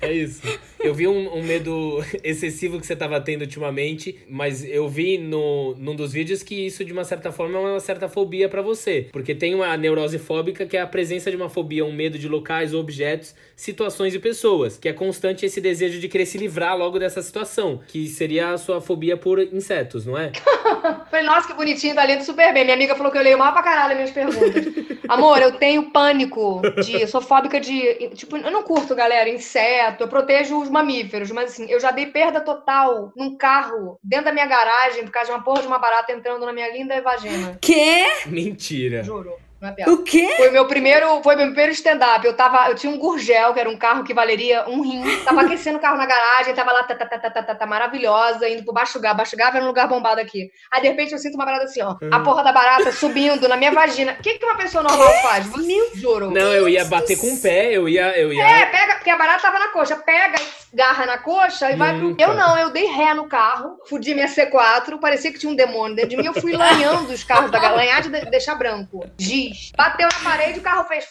[0.00, 0.40] É isso.
[0.82, 5.74] Eu vi um, um, medo excessivo que você estava tendo ultimamente, mas eu vi no,
[5.76, 9.08] num dos vídeos que isso, de uma certa forma, é uma certa fobia para você.
[9.12, 12.28] Porque tem uma neurose fóbica que é a presença de uma fobia, um medo de
[12.28, 14.78] locais, objetos, situações e pessoas.
[14.78, 17.80] Que é constante esse desejo de querer se livrar logo dessa situação.
[17.86, 20.32] Que seria a sua fobia por insetos, não é?
[21.10, 22.64] Falei, nossa, que bonitinho, tá lendo super bem.
[22.64, 24.64] Minha amiga falou que eu leio mal pra caralho as minhas perguntas.
[25.08, 27.02] Amor, eu tenho pânico de.
[27.02, 28.10] Eu sou fóbica de.
[28.14, 30.04] Tipo, eu não curto, galera, inseto.
[30.04, 34.32] Eu protejo os mamíferos, mas assim, eu já dei perda total num carro dentro da
[34.32, 37.58] minha garagem por causa de uma porra de uma barata entrando na minha linda vagina.
[37.60, 38.04] Quê?
[38.26, 39.02] Mentira.
[39.02, 39.34] Juro.
[39.62, 40.26] É o quê?
[40.38, 42.24] Foi meu primeiro, foi meu primeiro stand-up.
[42.24, 45.02] Eu tava, eu tinha um Gurgel, que era um carro que valeria um rim.
[45.22, 47.66] Tava aquecendo o carro na garagem, tava lá, tá, tá, tá, tá, tá, tá, tá
[47.66, 49.12] maravilhosa, indo pro Baixo Gá.
[49.12, 50.50] Baixo Gá era um lugar bombado aqui.
[50.70, 51.96] Aí, de repente, eu sinto uma parada assim, ó.
[52.10, 52.22] A hum.
[52.22, 54.12] porra da barata subindo na minha vagina.
[54.18, 55.46] O que, que uma pessoa normal faz?
[55.56, 56.30] Meu juro.
[56.30, 58.42] Não, eu ia bater com o pé, eu ia, eu ia...
[58.42, 59.96] É, pega, porque a barata tava na coxa.
[59.96, 60.38] Pega,
[60.72, 62.16] garra na coxa e vai pro...
[62.18, 65.96] Eu não, eu dei ré no carro, fudi minha C4, parecia que tinha um demônio
[65.96, 66.26] dentro de mim.
[66.26, 69.04] Eu fui lanhando os carros da galanhar de deixar branco.
[69.18, 69.49] Giz.
[69.76, 71.06] Bateu na parede, o carro fez.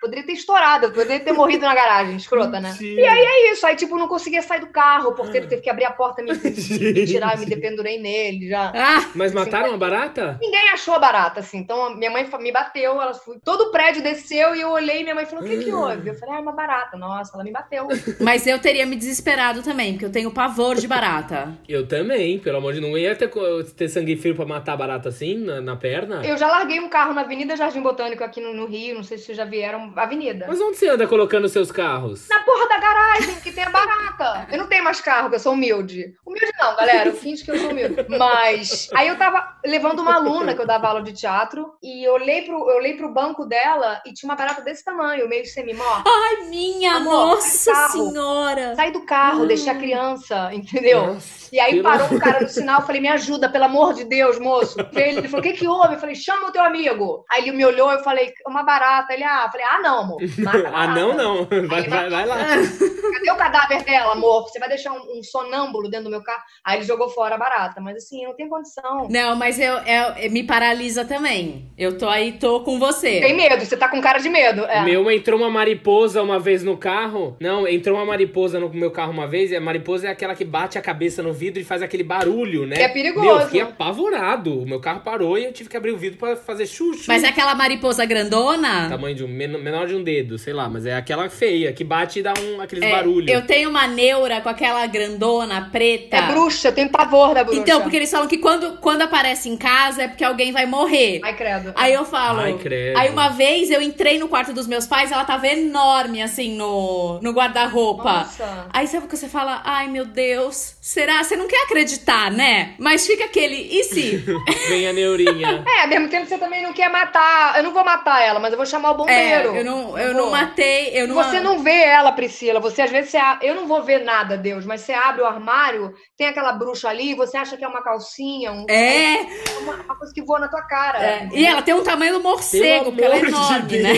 [0.00, 2.76] Poderia ter estourado, poderia ter morrido na garagem, escrota, né?
[2.80, 3.66] E aí é isso.
[3.66, 6.32] Aí, tipo, não conseguia sair do carro, o porteiro teve que abrir a porta, me,
[6.32, 8.72] me tirar, me dependurei nele já.
[8.74, 10.38] Ah, mas assim, mataram a barata?
[10.40, 11.58] Ninguém achou a barata, assim.
[11.58, 15.02] Então, minha mãe me bateu, ela foi, todo o prédio desceu e eu olhei e
[15.02, 16.08] minha mãe falou: o que que houve?
[16.08, 16.96] Eu falei, ah, é uma barata.
[16.96, 17.88] Nossa, ela me bateu.
[18.20, 21.56] Mas eu teria me desesperado também, porque eu tenho pavor de barata.
[21.68, 22.90] Eu também, pelo amor de Deus.
[22.90, 23.30] Não ia ter,
[23.76, 26.24] ter sangue frio pra matar a barata assim, na, na perna?
[26.24, 29.18] Eu já larguei um carro na Avenida Jardim Botânico aqui no, no, Rio, não sei
[29.18, 30.46] se vocês já vieram, avenida.
[30.48, 32.28] Mas onde você anda colocando seus carros?
[32.28, 34.46] Na porra da garagem, que tem a barata.
[34.50, 36.14] Eu não tenho mais carro, eu sou humilde.
[36.24, 38.06] Humilde não, galera, eu finge que eu sou humilde.
[38.08, 42.14] Mas aí eu tava levando uma aluna que eu dava aula de teatro e eu
[42.14, 46.08] olhei pro, eu olhei pro banco dela e tinha uma barata desse tamanho, meio semi-morta.
[46.08, 48.74] Ai, minha Amor, nossa senhora!
[48.74, 49.46] Sai do carro, hum.
[49.46, 51.14] deixa a criança, entendeu?
[51.14, 51.54] Nossa.
[51.54, 54.38] E aí parou um cara no sinal, eu falei, me ajuda, pelo amor de Deus,
[54.38, 54.76] moço.
[54.94, 55.94] Ele falou, o que que houve?
[55.94, 57.24] Eu falei, chama o teu amigo.
[57.30, 59.12] Aí ele me olhou, eu falei, uma barata.
[59.12, 60.18] Ele, ah, falei, ah, não, amor.
[60.72, 61.44] ah, não, não.
[61.66, 62.36] Vai, vai, vai, lá.
[62.36, 64.44] Cadê o cadáver dela, amor?
[64.44, 66.42] Você vai deixar um, um, sonâmbulo dentro do meu carro?
[66.64, 67.80] Aí ele jogou fora a barata.
[67.80, 69.08] Mas assim, eu não tenho condição.
[69.10, 71.70] Não, mas eu, eu, me paralisa também.
[71.76, 73.20] Eu tô aí, tô com você.
[73.20, 74.64] Tem medo, você tá com cara de medo.
[74.64, 74.82] É.
[74.82, 77.36] Meu, entrou uma mariposa uma vez no carro.
[77.40, 79.50] Não, entrou uma mariposa no meu carro uma vez.
[79.50, 82.66] E a mariposa é aquela que bate a cabeça no vidro e faz aquele barulho,
[82.66, 82.76] né?
[82.80, 83.26] É perigoso.
[83.26, 84.62] Meu, eu fiquei apavorado.
[84.62, 87.04] O meu carro parou e eu tive que abrir o vidro para fazer chuchu.
[87.08, 88.88] Mas é aquela mariposa grandona?
[88.88, 92.20] Tamanho de um menor de um dedo, sei lá, mas é aquela feia que bate
[92.20, 93.30] e dá um aqueles é, barulhos.
[93.30, 96.16] Eu tenho uma neura com aquela grandona preta.
[96.16, 97.60] É bruxa, eu tenho pavor da bruxa.
[97.60, 101.20] Então, porque eles falam que quando, quando aparece em casa é porque alguém vai morrer.
[101.24, 101.72] Ai, credo.
[101.74, 102.40] Aí eu falo.
[102.40, 102.98] Ai, credo.
[102.98, 107.20] Aí uma vez eu entrei no quarto dos meus pais, ela tava enorme assim no,
[107.22, 108.12] no guarda-roupa.
[108.20, 108.66] Nossa.
[108.72, 111.22] Aí sabe que você fala, ai meu Deus, será?
[111.22, 112.74] Você não quer acreditar, né?
[112.78, 114.24] Mas fica aquele, e se?
[114.68, 115.64] Vem a neurinha.
[115.66, 117.35] é, ao mesmo tempo você também não quer matar.
[117.56, 119.54] Eu não vou matar ela, mas eu vou chamar o bombeiro.
[119.54, 120.90] É, eu não, eu não matei.
[120.92, 121.14] Eu não...
[121.14, 122.60] Você não vê ela, Priscila.
[122.60, 125.94] Você às vezes você, eu não vou ver nada, Deus, mas você abre o armário,
[126.16, 128.66] tem aquela bruxa ali, você acha que é uma calcinha, um...
[128.68, 129.26] é
[129.60, 131.02] uma, uma coisa que voa na tua cara.
[131.02, 131.28] É.
[131.32, 133.92] E ela tem um tamanho do morcego, porque ela é enorme, de né?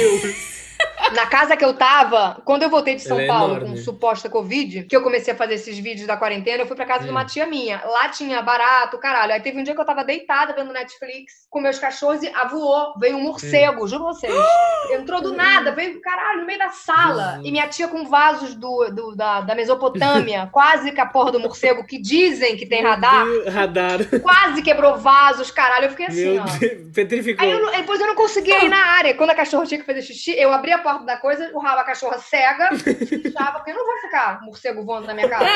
[1.12, 3.76] Na casa que eu tava, quando eu voltei de São Ela é Paulo é com
[3.76, 7.02] suposta Covid, que eu comecei a fazer esses vídeos da quarentena, eu fui pra casa
[7.02, 7.06] hum.
[7.06, 7.82] de uma tia minha.
[7.84, 9.32] Lá tinha barato, caralho.
[9.32, 12.94] Aí teve um dia que eu tava deitada vendo Netflix com meus cachorros e voou.
[12.98, 13.88] Veio um morcego, hum.
[13.88, 14.32] juro vocês.
[14.92, 17.40] Entrou do nada, veio, caralho, no meio da sala.
[17.42, 21.40] E minha tia com vasos do, do da, da Mesopotâmia, quase que a porra do
[21.40, 23.26] morcego, que dizem que tem radar.
[23.48, 23.98] radar.
[24.20, 25.86] Quase quebrou vasos, caralho.
[25.86, 26.44] Eu fiquei assim, Meu ó.
[26.44, 27.44] Deus, petrificou.
[27.44, 29.14] Aí eu, depois eu não conseguia ir na área.
[29.14, 31.80] Quando a cachorra tinha que fazer xixi, eu abri a porta da coisa, o rabo
[31.80, 35.46] a cachorra cega, porque eu não vou ficar morcego voando na minha casa.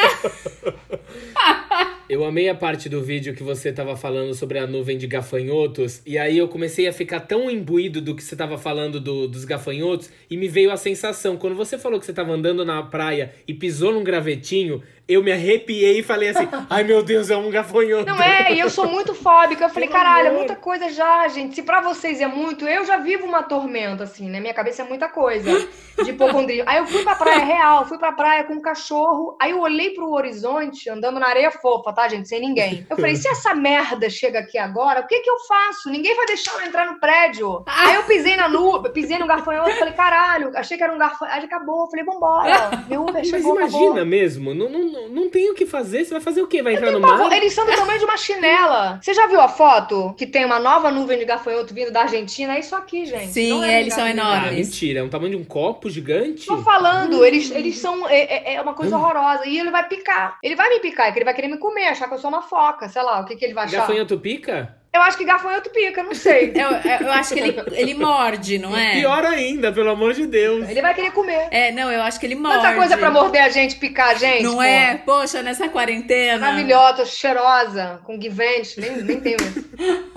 [2.08, 6.02] Eu amei a parte do vídeo que você tava falando sobre a nuvem de gafanhotos,
[6.04, 9.44] e aí eu comecei a ficar tão imbuído do que você tava falando do, dos
[9.44, 13.34] gafanhotos, e me veio a sensação, quando você falou que você tava andando na praia
[13.48, 17.50] e pisou num gravetinho, eu me arrepiei e falei assim: ai meu Deus, é um
[17.50, 18.06] gafanhoto.
[18.06, 19.64] Não é, e eu sou muito fóbica.
[19.64, 21.54] Eu falei, caralho, é muita coisa já, gente.
[21.54, 24.40] Se pra vocês é muito, eu já vivo uma tormenta, assim, né?
[24.40, 25.68] Minha cabeça é muita coisa
[26.02, 26.64] de hipocondria.
[26.66, 29.36] Aí eu fui pra praia real, fui pra praia com um cachorro.
[29.40, 32.28] Aí eu olhei pro horizonte, andando na areia fofa, tá, gente?
[32.28, 32.86] Sem ninguém.
[32.88, 35.90] Eu falei, se essa merda chega aqui agora, o que que eu faço?
[35.90, 37.62] Ninguém vai deixar eu entrar no prédio.
[37.66, 41.38] Aí eu pisei na nuvem, pisei no gafanhoto, falei, caralho, achei que era um gafanhoto.
[41.38, 42.84] Aí acabou, falei, vambora.
[42.88, 44.06] Meu Uber Mas chegou, imagina acabou.
[44.06, 46.04] mesmo, não, não não, tem o que fazer.
[46.04, 46.62] Você vai fazer o quê?
[46.62, 47.32] Vai entrar no mar?
[47.32, 48.98] Eles são do tamanho de uma chinela.
[49.02, 52.56] Você já viu a foto que tem uma nova nuvem de gafanhoto vindo da Argentina?
[52.56, 53.32] É isso aqui, gente.
[53.32, 54.48] Sim, é eles são enormes.
[54.48, 54.91] Ah, mentira.
[54.98, 56.46] É um tamanho de um copo gigante?
[56.46, 58.08] Tô falando, eles, eles são.
[58.08, 59.46] É, é, é uma coisa horrorosa.
[59.46, 60.38] E ele vai picar.
[60.42, 62.30] Ele vai me picar, é que ele vai querer me comer, achar que eu sou
[62.30, 63.78] uma foca, sei lá, o que, que ele vai achar.
[63.78, 64.81] Gafanhoto pica?
[64.94, 66.52] Eu acho que gafanhoto pica, não sei.
[66.54, 66.68] Eu,
[67.06, 68.92] eu acho que ele, ele morde, não é?
[69.00, 70.68] Pior ainda, pelo amor de Deus.
[70.68, 71.48] Ele vai querer comer.
[71.50, 72.58] É, não, eu acho que ele morde.
[72.58, 74.42] Tanta coisa pra morder a gente, picar a gente.
[74.42, 74.62] Não pô.
[74.62, 74.98] é?
[74.98, 76.40] Poxa, nessa quarentena.
[76.40, 79.38] Maravilhosa, cheirosa, com guivente, nem, nem tenho.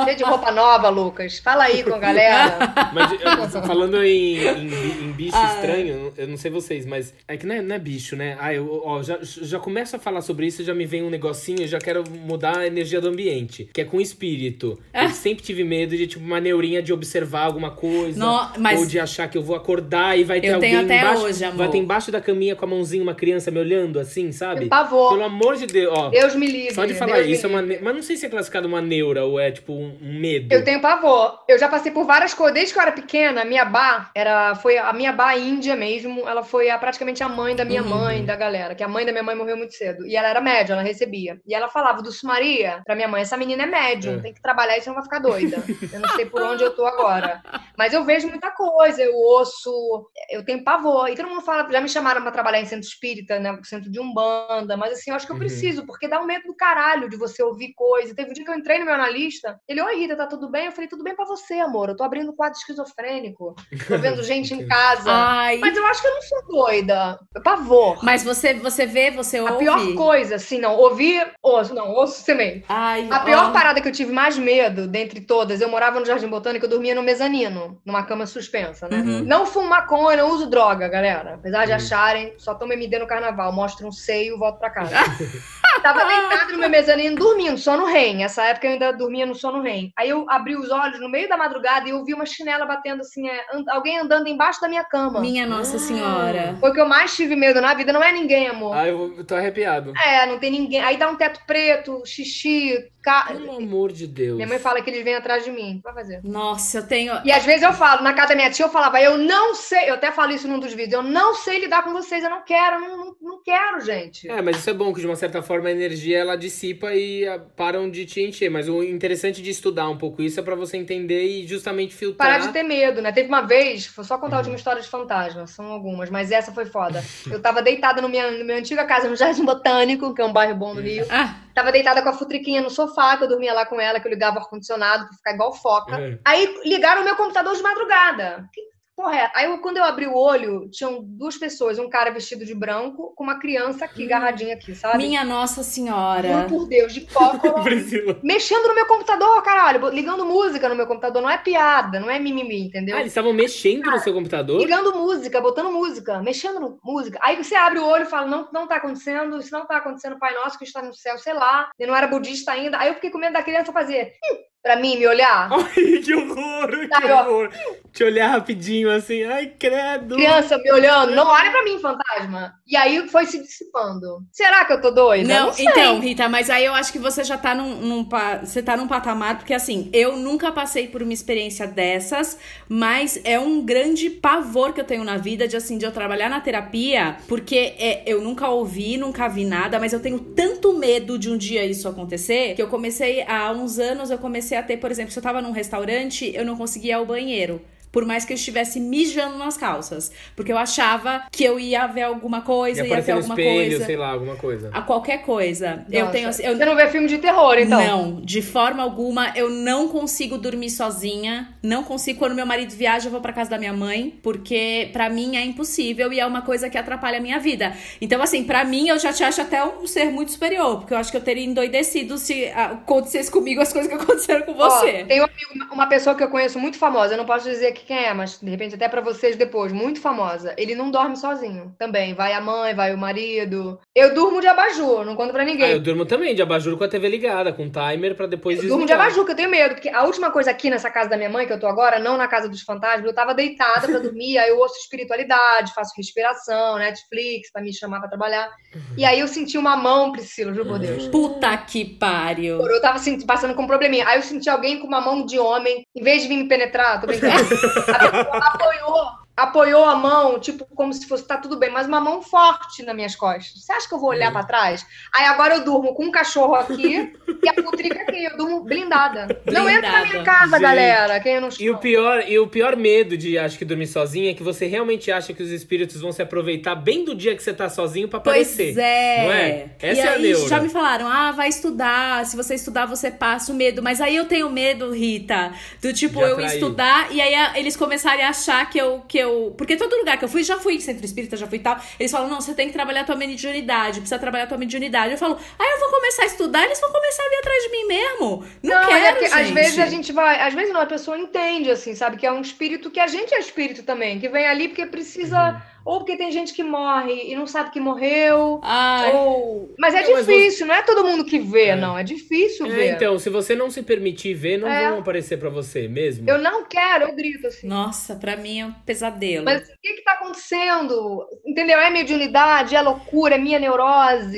[0.03, 1.39] Cheio de roupa nova, Lucas.
[1.39, 2.57] Fala aí com a galera.
[2.93, 7.45] Mas eu- falando em, em, em bicho estranho, eu não sei vocês, mas é que
[7.45, 8.37] não é, não é bicho, né?
[8.39, 11.61] Ah, eu ó, já, já começo a falar sobre isso, já me vem um negocinho,
[11.61, 14.64] eu já quero mudar a energia do ambiente, que é com espírito.
[14.93, 18.17] Eu sempre tive medo de, tipo, uma neurinha de observar alguma coisa.
[18.19, 20.83] No- mas- Ou de achar que eu vou acordar e vai ter Eu alguém tenho
[20.85, 21.23] até embaixo.
[21.23, 21.57] hoje, amor.
[21.57, 24.67] Vai ter embaixo da caminha com a mãozinha uma criança me olhando assim, sabe?
[24.67, 25.09] Pavor.
[25.09, 26.09] Pelo amor de Deus, ó.
[26.09, 26.73] Deus me livre.
[26.73, 27.61] Só de falar Deus isso é uma.
[27.61, 30.53] ne- Mas não sei se é classificado uma neura ou é tipo um, medo.
[30.53, 31.39] Eu tenho pavor.
[31.47, 32.53] Eu já passei por várias coisas.
[32.55, 36.27] Desde que eu era pequena, a minha bá era, foi a minha bá índia mesmo.
[36.27, 37.89] Ela foi a, praticamente a mãe da minha Uhum.
[37.89, 38.75] mãe, da galera.
[38.75, 40.05] Que a mãe da minha mãe morreu muito cedo.
[40.05, 41.39] E ela era médium, ela recebia.
[41.47, 44.19] E ela falava do Maria pra minha mãe: essa menina é médium, É.
[44.19, 45.63] tem que trabalhar e você não vai ficar doida.
[45.91, 47.41] Eu não sei por onde eu tô agora.
[47.77, 51.09] Mas eu vejo muita coisa, eu ouço, eu tenho pavor.
[51.09, 53.57] E todo mundo fala, já me chamaram pra trabalhar em centro espírita, né?
[53.63, 55.39] Centro de Umbanda, mas assim, eu acho que eu Uhum.
[55.39, 58.15] preciso, porque dá um medo do caralho de você ouvir coisa.
[58.15, 60.67] Teve um dia que eu entrei no meu analista, ele, oi Rita, tá tudo bem?
[60.67, 61.89] Eu falei, tudo bem pra você, amor.
[61.89, 63.55] Eu tô abrindo um quadro esquizofrênico.
[63.87, 65.11] Tô vendo gente em casa.
[65.11, 65.57] Ai.
[65.57, 67.19] Mas eu acho que eu não sou doida.
[67.43, 67.99] Pavor.
[68.03, 69.57] Mas você, você vê, você A ouve.
[69.57, 72.63] pior coisa, assim, não, ouvir, ouço, não, ouço também.
[72.69, 73.51] Ai, A pior ó.
[73.51, 76.93] parada que eu tive mais medo, dentre todas, eu morava no Jardim Botânico, eu dormia
[76.95, 78.97] no mezanino, numa cama suspensa, né?
[78.97, 79.23] Uhum.
[79.25, 81.33] Não fumo maconha, não uso droga, galera.
[81.35, 81.77] Apesar de Uhum.
[81.77, 84.95] acharem, só tomo MD no carnaval, mostro um seio, volto pra casa.
[85.83, 88.15] Tava deitada no meu mezanino, dormindo, sono REM.
[88.17, 89.91] Nessa época eu ainda dormia no sono REM.
[89.97, 93.01] Aí eu abri os olhos no meio da madrugada e eu vi uma chinela batendo
[93.01, 95.19] assim, é, and- alguém andando embaixo da minha cama.
[95.19, 96.55] Minha Nossa Senhora.
[96.61, 98.75] Foi o que eu mais tive medo na vida, não é ninguém, amor.
[98.75, 99.93] Ah, eu, tô arrepiado.
[99.97, 100.81] É, não tem ninguém.
[100.81, 103.25] Aí dá um teto preto, xixi, ca...
[103.27, 104.35] Pelo amor de Deus.
[104.35, 105.79] Minha mãe fala que eles vêm atrás de mim.
[105.83, 106.19] Vai fazer?
[106.23, 107.13] Nossa, eu tenho.
[107.23, 109.89] E às vezes eu falo, na casa da minha tia, eu falava, eu não sei,
[109.89, 112.43] eu até falo isso num dos vídeos, eu não sei lidar com vocês, eu não
[112.43, 114.27] quero, eu não, não, não quero, gente.
[114.29, 117.27] É, mas isso é bom, que de uma certa forma a energia ela dissipa e
[117.27, 118.49] ah, param de te encher.
[118.49, 122.27] Mas o interessante de estudar um pouco isso é pra você entender e justamente filtrar.
[122.27, 123.11] Parar de ter medo, né?
[123.11, 124.21] Teve uma vez, vou só Uhum.
[124.21, 127.03] contar a última história de fantasma, são algumas, mas essa foi foda.
[127.29, 130.33] Eu tava deitada no minha, na minha antiga casa, no Jardim Botânico, que é um
[130.33, 131.05] bairro bom do Rio.
[131.09, 134.05] Ah, Tava deitada com a futriquinha no sofá, que eu dormia lá com ela, que
[134.05, 135.97] eu ligava o ar-condicionado pra ficar igual foca.
[135.97, 136.19] É.
[136.25, 138.47] Aí ligaram o meu computador de madrugada.
[138.51, 139.31] Que porra é?
[139.35, 143.13] Aí eu, quando eu abri o olho, tinham duas pessoas, um cara vestido de branco
[143.15, 144.97] com uma criança aqui, agarradinha aqui, sabe?
[144.97, 146.45] minha Nossa Juro Senhora.
[146.49, 147.47] por Deus, de coco.
[148.23, 149.89] Mexendo no meu computador, caralho.
[149.89, 151.21] Ligando música no meu computador.
[151.21, 152.95] Não é piada, não é mimimi, entendeu?
[152.95, 154.59] Ah, eles estavam mexendo no seu computador?
[154.59, 157.19] Ligando música, botando música, mexendo no música.
[157.21, 160.19] Aí você abre o olho e fala: não, não tá acontecendo, isso não tá acontecendo,
[160.19, 161.69] Pai Nosso que está no céu, sei lá.
[161.79, 162.77] Eu não era budista ainda.
[162.77, 165.47] Aí eu fiquei com medo da criança fazer hum, pra mim, me olhar.
[165.53, 167.21] Ai, que horror, que Aí, ó.
[167.21, 167.51] horror.
[167.93, 170.15] Te olhar rapidinho assim, ai, credo.
[170.15, 172.53] Criança me olhando, não olha pra mim, fantasma.
[172.67, 174.21] E aí foi se dissipando.
[174.33, 175.25] Será que eu tô doida?
[175.25, 175.65] Não, sei.
[175.65, 178.09] então, Rita, mas aí eu acho que você já tá num, num
[178.43, 183.39] você tá num patamar, porque assim, eu nunca passei por uma experiência dessas, mas é
[183.39, 187.15] um grande pavor que eu tenho na vida de assim, de eu trabalhar na terapia,
[187.29, 191.37] porque é, eu nunca ouvi, nunca vi nada, mas eu tenho tanto medo de um
[191.37, 195.11] dia isso acontecer, que eu comecei, há uns anos, eu comecei a ter, por exemplo,
[195.11, 197.61] se eu tava num restaurante, eu não conseguia ir ao banheiro.
[197.95, 200.11] Por mais que eu estivesse mijando nas calças.
[200.35, 203.85] Porque eu achava que eu ia ver alguma coisa, Ia ia, ver alguma espelho, coisa.
[203.85, 204.69] sei lá, alguma coisa.
[204.73, 205.85] A qualquer coisa.
[205.89, 206.43] eu Nossa, tenho assim.
[206.43, 207.79] Eu, Você não vê filme de terror, então?
[207.79, 211.47] Não, de forma alguma eu não consigo dormir sozinha.
[211.63, 212.19] Não consigo.
[212.19, 215.45] Quando meu marido viaja, eu vou pra casa da minha mãe, porque pra mim é
[215.45, 217.73] impossível e é uma coisa que atrapalha a minha vida.
[218.01, 220.97] Então, assim, pra mim eu já te acho até um ser muito superior, porque eu
[220.97, 225.05] acho que eu teria endoidecido se acontecesse comigo as coisas que aconteceram com Ó, você.
[225.05, 227.93] tem um amigo- uma pessoa que eu conheço muito famosa, eu não posso dizer aqui
[227.93, 230.53] quem é, mas de repente até pra vocês depois, muito famosa.
[230.57, 232.13] Ele não dorme sozinho também.
[232.13, 233.79] Vai a mãe, vai o marido.
[233.93, 235.71] Eu durmo de abajur, não conto pra Ah, ninguém.
[235.71, 238.85] eu durmo também, de abajur com a TV ligada, com timer pra depois Eu durmo
[238.85, 239.75] de abajur, que eu tenho medo.
[239.75, 242.17] Porque a última coisa aqui nessa casa da minha mãe, que eu tô agora, não
[242.17, 246.77] na casa dos fantasmas, eu tava deitada pra dormir, aí eu ouço espiritualidade, faço respiração,
[246.77, 248.49] Netflix, pra me chamar pra trabalhar.
[248.97, 251.07] E aí eu senti uma mão, Priscila, juro por Deus.
[251.07, 252.59] Puta que pariu.
[252.65, 254.07] Eu tava assim, passando com um probleminha.
[254.07, 256.99] Aí eu senti alguém com uma mão de homem, em vez de vir me penetrar,
[256.99, 257.35] tô brincando,
[257.77, 261.99] a pessoa apoiou apoiou a mão, tipo, como se fosse tá tudo bem, mas uma
[261.99, 263.61] mão forte nas minhas costas.
[263.63, 264.33] Você acha que eu vou olhar Uhum.
[264.33, 264.85] pra trás?
[265.13, 269.41] Aí agora eu durmo com um cachorro aqui e a putrica aqui, eu durmo blindada.
[269.45, 270.23] Não entra na minha Blindada.
[270.39, 270.61] casa, Gente.
[270.61, 274.29] galera, quem não E o pior, e o pior medo de acho que dormir sozinho
[274.29, 277.43] é que você realmente acha que os espíritos vão se aproveitar bem do dia que
[277.43, 278.73] você tá sozinho pra aparecer.
[278.73, 279.23] Pois é.
[279.25, 279.65] Não é?
[279.81, 280.47] Essa e é a aí neura.
[280.47, 282.25] já me falaram, ah, vai estudar.
[282.25, 283.83] Se você estudar, você passa o medo.
[283.83, 288.23] Mas aí eu tenho medo, Rita, do tipo, eu estudar e aí a- eles começarem
[288.23, 289.24] a achar que eu, que eu.
[289.57, 291.79] Porque todo lugar que eu fui, já fui em centro espírita, já fui e tal.
[291.99, 295.13] Eles falam, não, você tem que trabalhar a tua mediunidade, precisa trabalhar a tua mediunidade.
[295.13, 297.69] Eu falo, ah, eu vou começar a estudar, eles vão começar a vir atrás de
[297.69, 298.45] mim mesmo.
[298.63, 299.41] Não, Não, é quero, que gente.
[299.41, 302.17] às vezes a gente vai, às vezes não, a pessoa entende, assim, sabe?
[302.17, 305.51] Que é um espírito que a gente é espírito também, que vem ali porque precisa,
[305.51, 305.61] Uhum.
[305.85, 309.73] Ou porque tem gente que morre e não sabe que morreu, Ai, ou...
[309.77, 311.75] Mas é Não, mas difícil, não é todo mundo que vê, É.
[311.75, 312.91] não, é difícil É, ver.
[312.95, 314.89] então, se você não se permitir ver, não É.
[314.89, 316.27] vão aparecer pra você mesmo.
[316.29, 317.67] Eu não quero, eu grito assim.
[317.67, 319.45] nossa, pra mim é um pesadelo.
[319.45, 321.25] Mas o que que tá acontecendo?
[321.45, 321.79] Entendeu?
[321.79, 324.37] É mediunidade, é loucura, é minha neurose.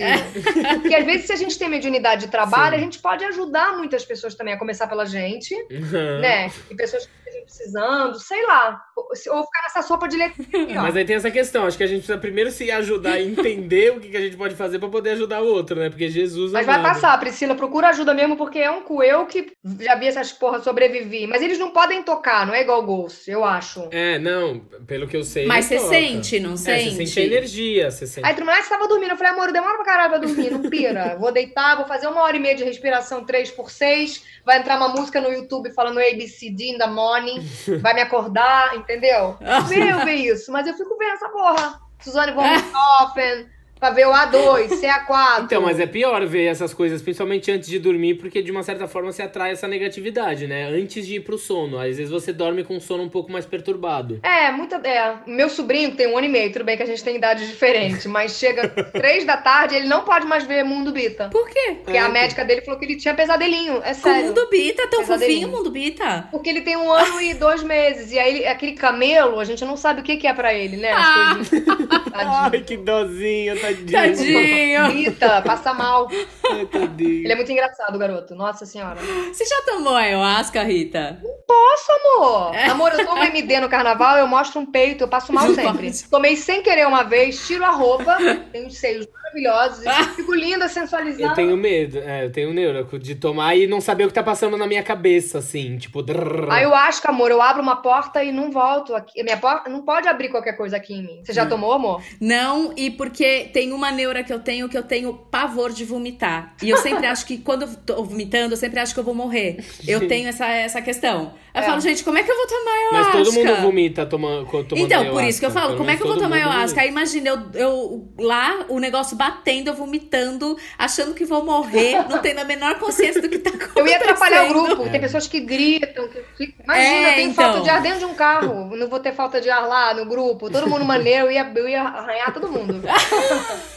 [0.82, 2.82] Porque às vezes se a gente tem mediunidade de trabalho, Sim.
[2.82, 6.20] a gente pode ajudar muitas pessoas também, a começar pela gente, Uhum.
[6.20, 6.52] né?
[6.70, 7.12] E pessoas que
[7.48, 8.80] precisando, sei lá.
[8.96, 10.36] Ou ficar nessa sopa de leite.
[10.76, 13.94] Mas aí tem essa questão, acho que a gente precisa primeiro se ajudar a entender
[13.94, 15.90] o que, que a gente pode fazer pra poder ajudar o outro, né?
[15.90, 16.94] Porque Jesus Mas vai amado.
[16.94, 19.02] passar, Priscila, procura ajuda mesmo, porque é um cu.
[19.02, 21.26] Eu que já vi essas porra sobrevivi.
[21.26, 23.88] Mas eles não podem tocar, não é igual Ghost, eu acho.
[23.92, 25.46] É, não, pelo que eu sei.
[25.46, 25.90] Mas você toca.
[25.90, 26.92] sente, não É, sente?
[26.92, 28.26] você sente a energia, você sente.
[28.28, 29.12] Aí tu mulher estava dormindo.
[29.12, 31.16] Eu falei, amor, demora pra caralho pra dormir, não pira.
[31.20, 34.78] Vou deitar, vou fazer uma hora e meia de respiração 3 por 6 Vai entrar
[34.78, 37.37] uma música no YouTube falando ABCD in the morning.
[37.82, 39.38] Vai me acordar, entendeu?
[39.40, 41.80] Eu ver isso, mas eu fico vendo essa porra.
[42.00, 45.44] Suzane von Richthofen, pra ver o A2, CA4.
[45.46, 48.88] Então, mas é pior ver essas coisas, principalmente antes de dormir, porque de uma certa
[48.88, 50.66] forma você atrai essa negatividade, né?
[50.70, 51.78] Antes de ir pro sono.
[51.80, 54.20] Às vezes você dorme com um sono um pouco mais perturbado.
[54.24, 54.76] É, muita.
[54.88, 57.46] É, meu sobrinho tem um ano e meio, tudo bem que a gente tem idade
[57.48, 61.30] diferente, mas chega três da tarde, ele não pode mais ver Mundo Bita.
[61.32, 61.78] Por quê?
[61.84, 64.28] Porque a médica dele falou que ele tinha pesadelinho, é Com o sério.
[64.28, 66.28] Mundo Bita, tão fofinho o Mundo Bita.
[66.32, 68.12] Porque ele tem um ano e dois meses.
[68.12, 70.78] E aí, ele- aquele camelo, a gente não sabe o que, que é pra ele,
[70.78, 70.92] né?
[70.92, 71.36] As Ah.
[71.36, 71.68] coisinhas.
[72.14, 73.92] Ai, que dozinho, tadinho.
[73.92, 74.88] Tadinho.
[74.92, 76.08] Rita, passa mal.
[76.52, 77.24] Ai, tadinho.
[77.24, 78.36] Ele é muito engraçado, garoto.
[78.36, 78.98] Nossa senhora.
[79.32, 81.22] Você já tomou ayahuasca, Rita?
[81.48, 82.56] Posso, amor?
[82.70, 85.88] Amor, eu tomo MD no carnaval, eu mostro um peito, eu passo mal Não sempre.
[85.88, 86.10] pode.
[86.10, 88.18] Tomei sem querer uma vez, tiro a roupa,
[88.52, 89.06] tenho os seios
[89.38, 91.24] maravilhosos, e fico linda, sensualizada.
[91.24, 94.24] Eu tenho medo, é, eu tenho neuro de tomar e não saber o que tá
[94.24, 96.02] passando na minha cabeça, assim, tipo.
[96.02, 96.52] drrr.
[96.52, 99.22] Aí eu acho que, amor, eu abro uma porta e não volto aqui.
[99.24, 101.20] Minha porta não pode abrir qualquer coisa aqui em mim.
[101.24, 101.50] Você já Hum.
[101.50, 102.02] tomou, amor?
[102.20, 106.54] Não, e porque tem uma neura que eu tenho que eu tenho pavor de vomitar.
[106.62, 109.14] E eu sempre acho que quando eu tô vomitando, eu sempre acho que eu vou
[109.16, 109.58] morrer.
[109.88, 111.34] Eu tenho essa, essa questão.
[111.54, 111.66] Eu É.
[111.66, 113.18] falo, gente, como é que eu vou tomar Mas ayahuasca?
[113.18, 115.30] todo mundo vomita toma, co- tomando Então, por ayahuasca.
[115.30, 116.82] isso que eu falo, Pelo como é que eu vou tomar ayahuasca?
[116.82, 122.20] Aí imagina, eu, eu lá, o negócio batendo, eu vomitando, achando que vou morrer, não
[122.20, 123.80] tendo a menor consciência do que tá acontecendo.
[123.80, 124.90] Eu ia atrapalhar o grupo.
[124.90, 126.08] Tem pessoas que gritam.
[126.38, 127.44] Que Imagina, É, tenho então.
[127.54, 128.76] falta de ar dentro de um carro.
[128.76, 130.50] Não vou ter falta de ar lá no grupo.
[130.50, 131.26] Todo mundo maneiro.
[131.26, 132.82] Eu ia, eu ia arranhar todo mundo.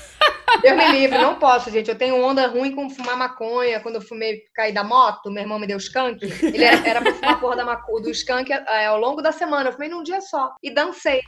[0.62, 1.88] Deus me livre, não posso, gente.
[1.88, 3.80] Eu tenho onda ruim com fumar maconha.
[3.80, 6.18] Quando eu fumei, caí da moto, meu irmão me deu skunk.
[6.42, 9.32] Ele era, era pra fumar a porra da maco, do skunk é, ao longo da
[9.32, 9.68] semana.
[9.70, 10.52] Eu fumei num dia só.
[10.62, 11.22] E dancei.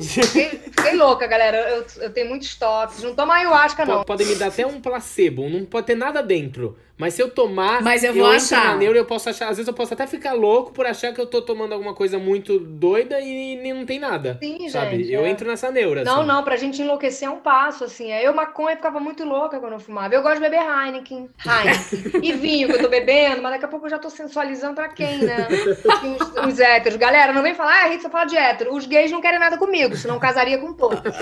[0.00, 1.56] Fiquei, fiquei louca, galera.
[1.70, 3.02] Eu, eu tenho muitos toques.
[3.02, 3.98] Não toma ayahuasca, não.
[4.00, 6.76] Po- Podem me dar até um placebo, não pode ter nada dentro.
[6.96, 8.66] Mas se eu tomar, Mas eu vou entro achar.
[8.66, 9.48] na neura, eu posso achar.
[9.48, 12.18] Às vezes eu posso até ficar louco por achar que eu tô tomando alguma coisa
[12.18, 14.38] muito doida e, nem- não tem nada.
[14.40, 14.98] Sim, sabe?
[14.98, 15.28] gente, eu é.
[15.28, 16.04] entro nessa neura.
[16.04, 16.28] Não, assim.
[16.28, 18.12] não, pra gente enlouquecer é um passo, assim.
[18.12, 20.14] Eu, maconha, ficava muito louca quando eu fumava.
[20.14, 22.20] Eu gosto de beber Heineken, Heineken.
[22.22, 24.88] e vinho que eu tô bebendo, mas daqui a pouco eu já tô sensualizando pra
[24.88, 25.48] quem, né?
[25.50, 26.96] E Os, os héteros.
[26.96, 28.72] Galera, não vem falar, ah, a Rita só fala de hétero.
[28.74, 31.00] Os gays não querem nada comigo, senão casaria com todos.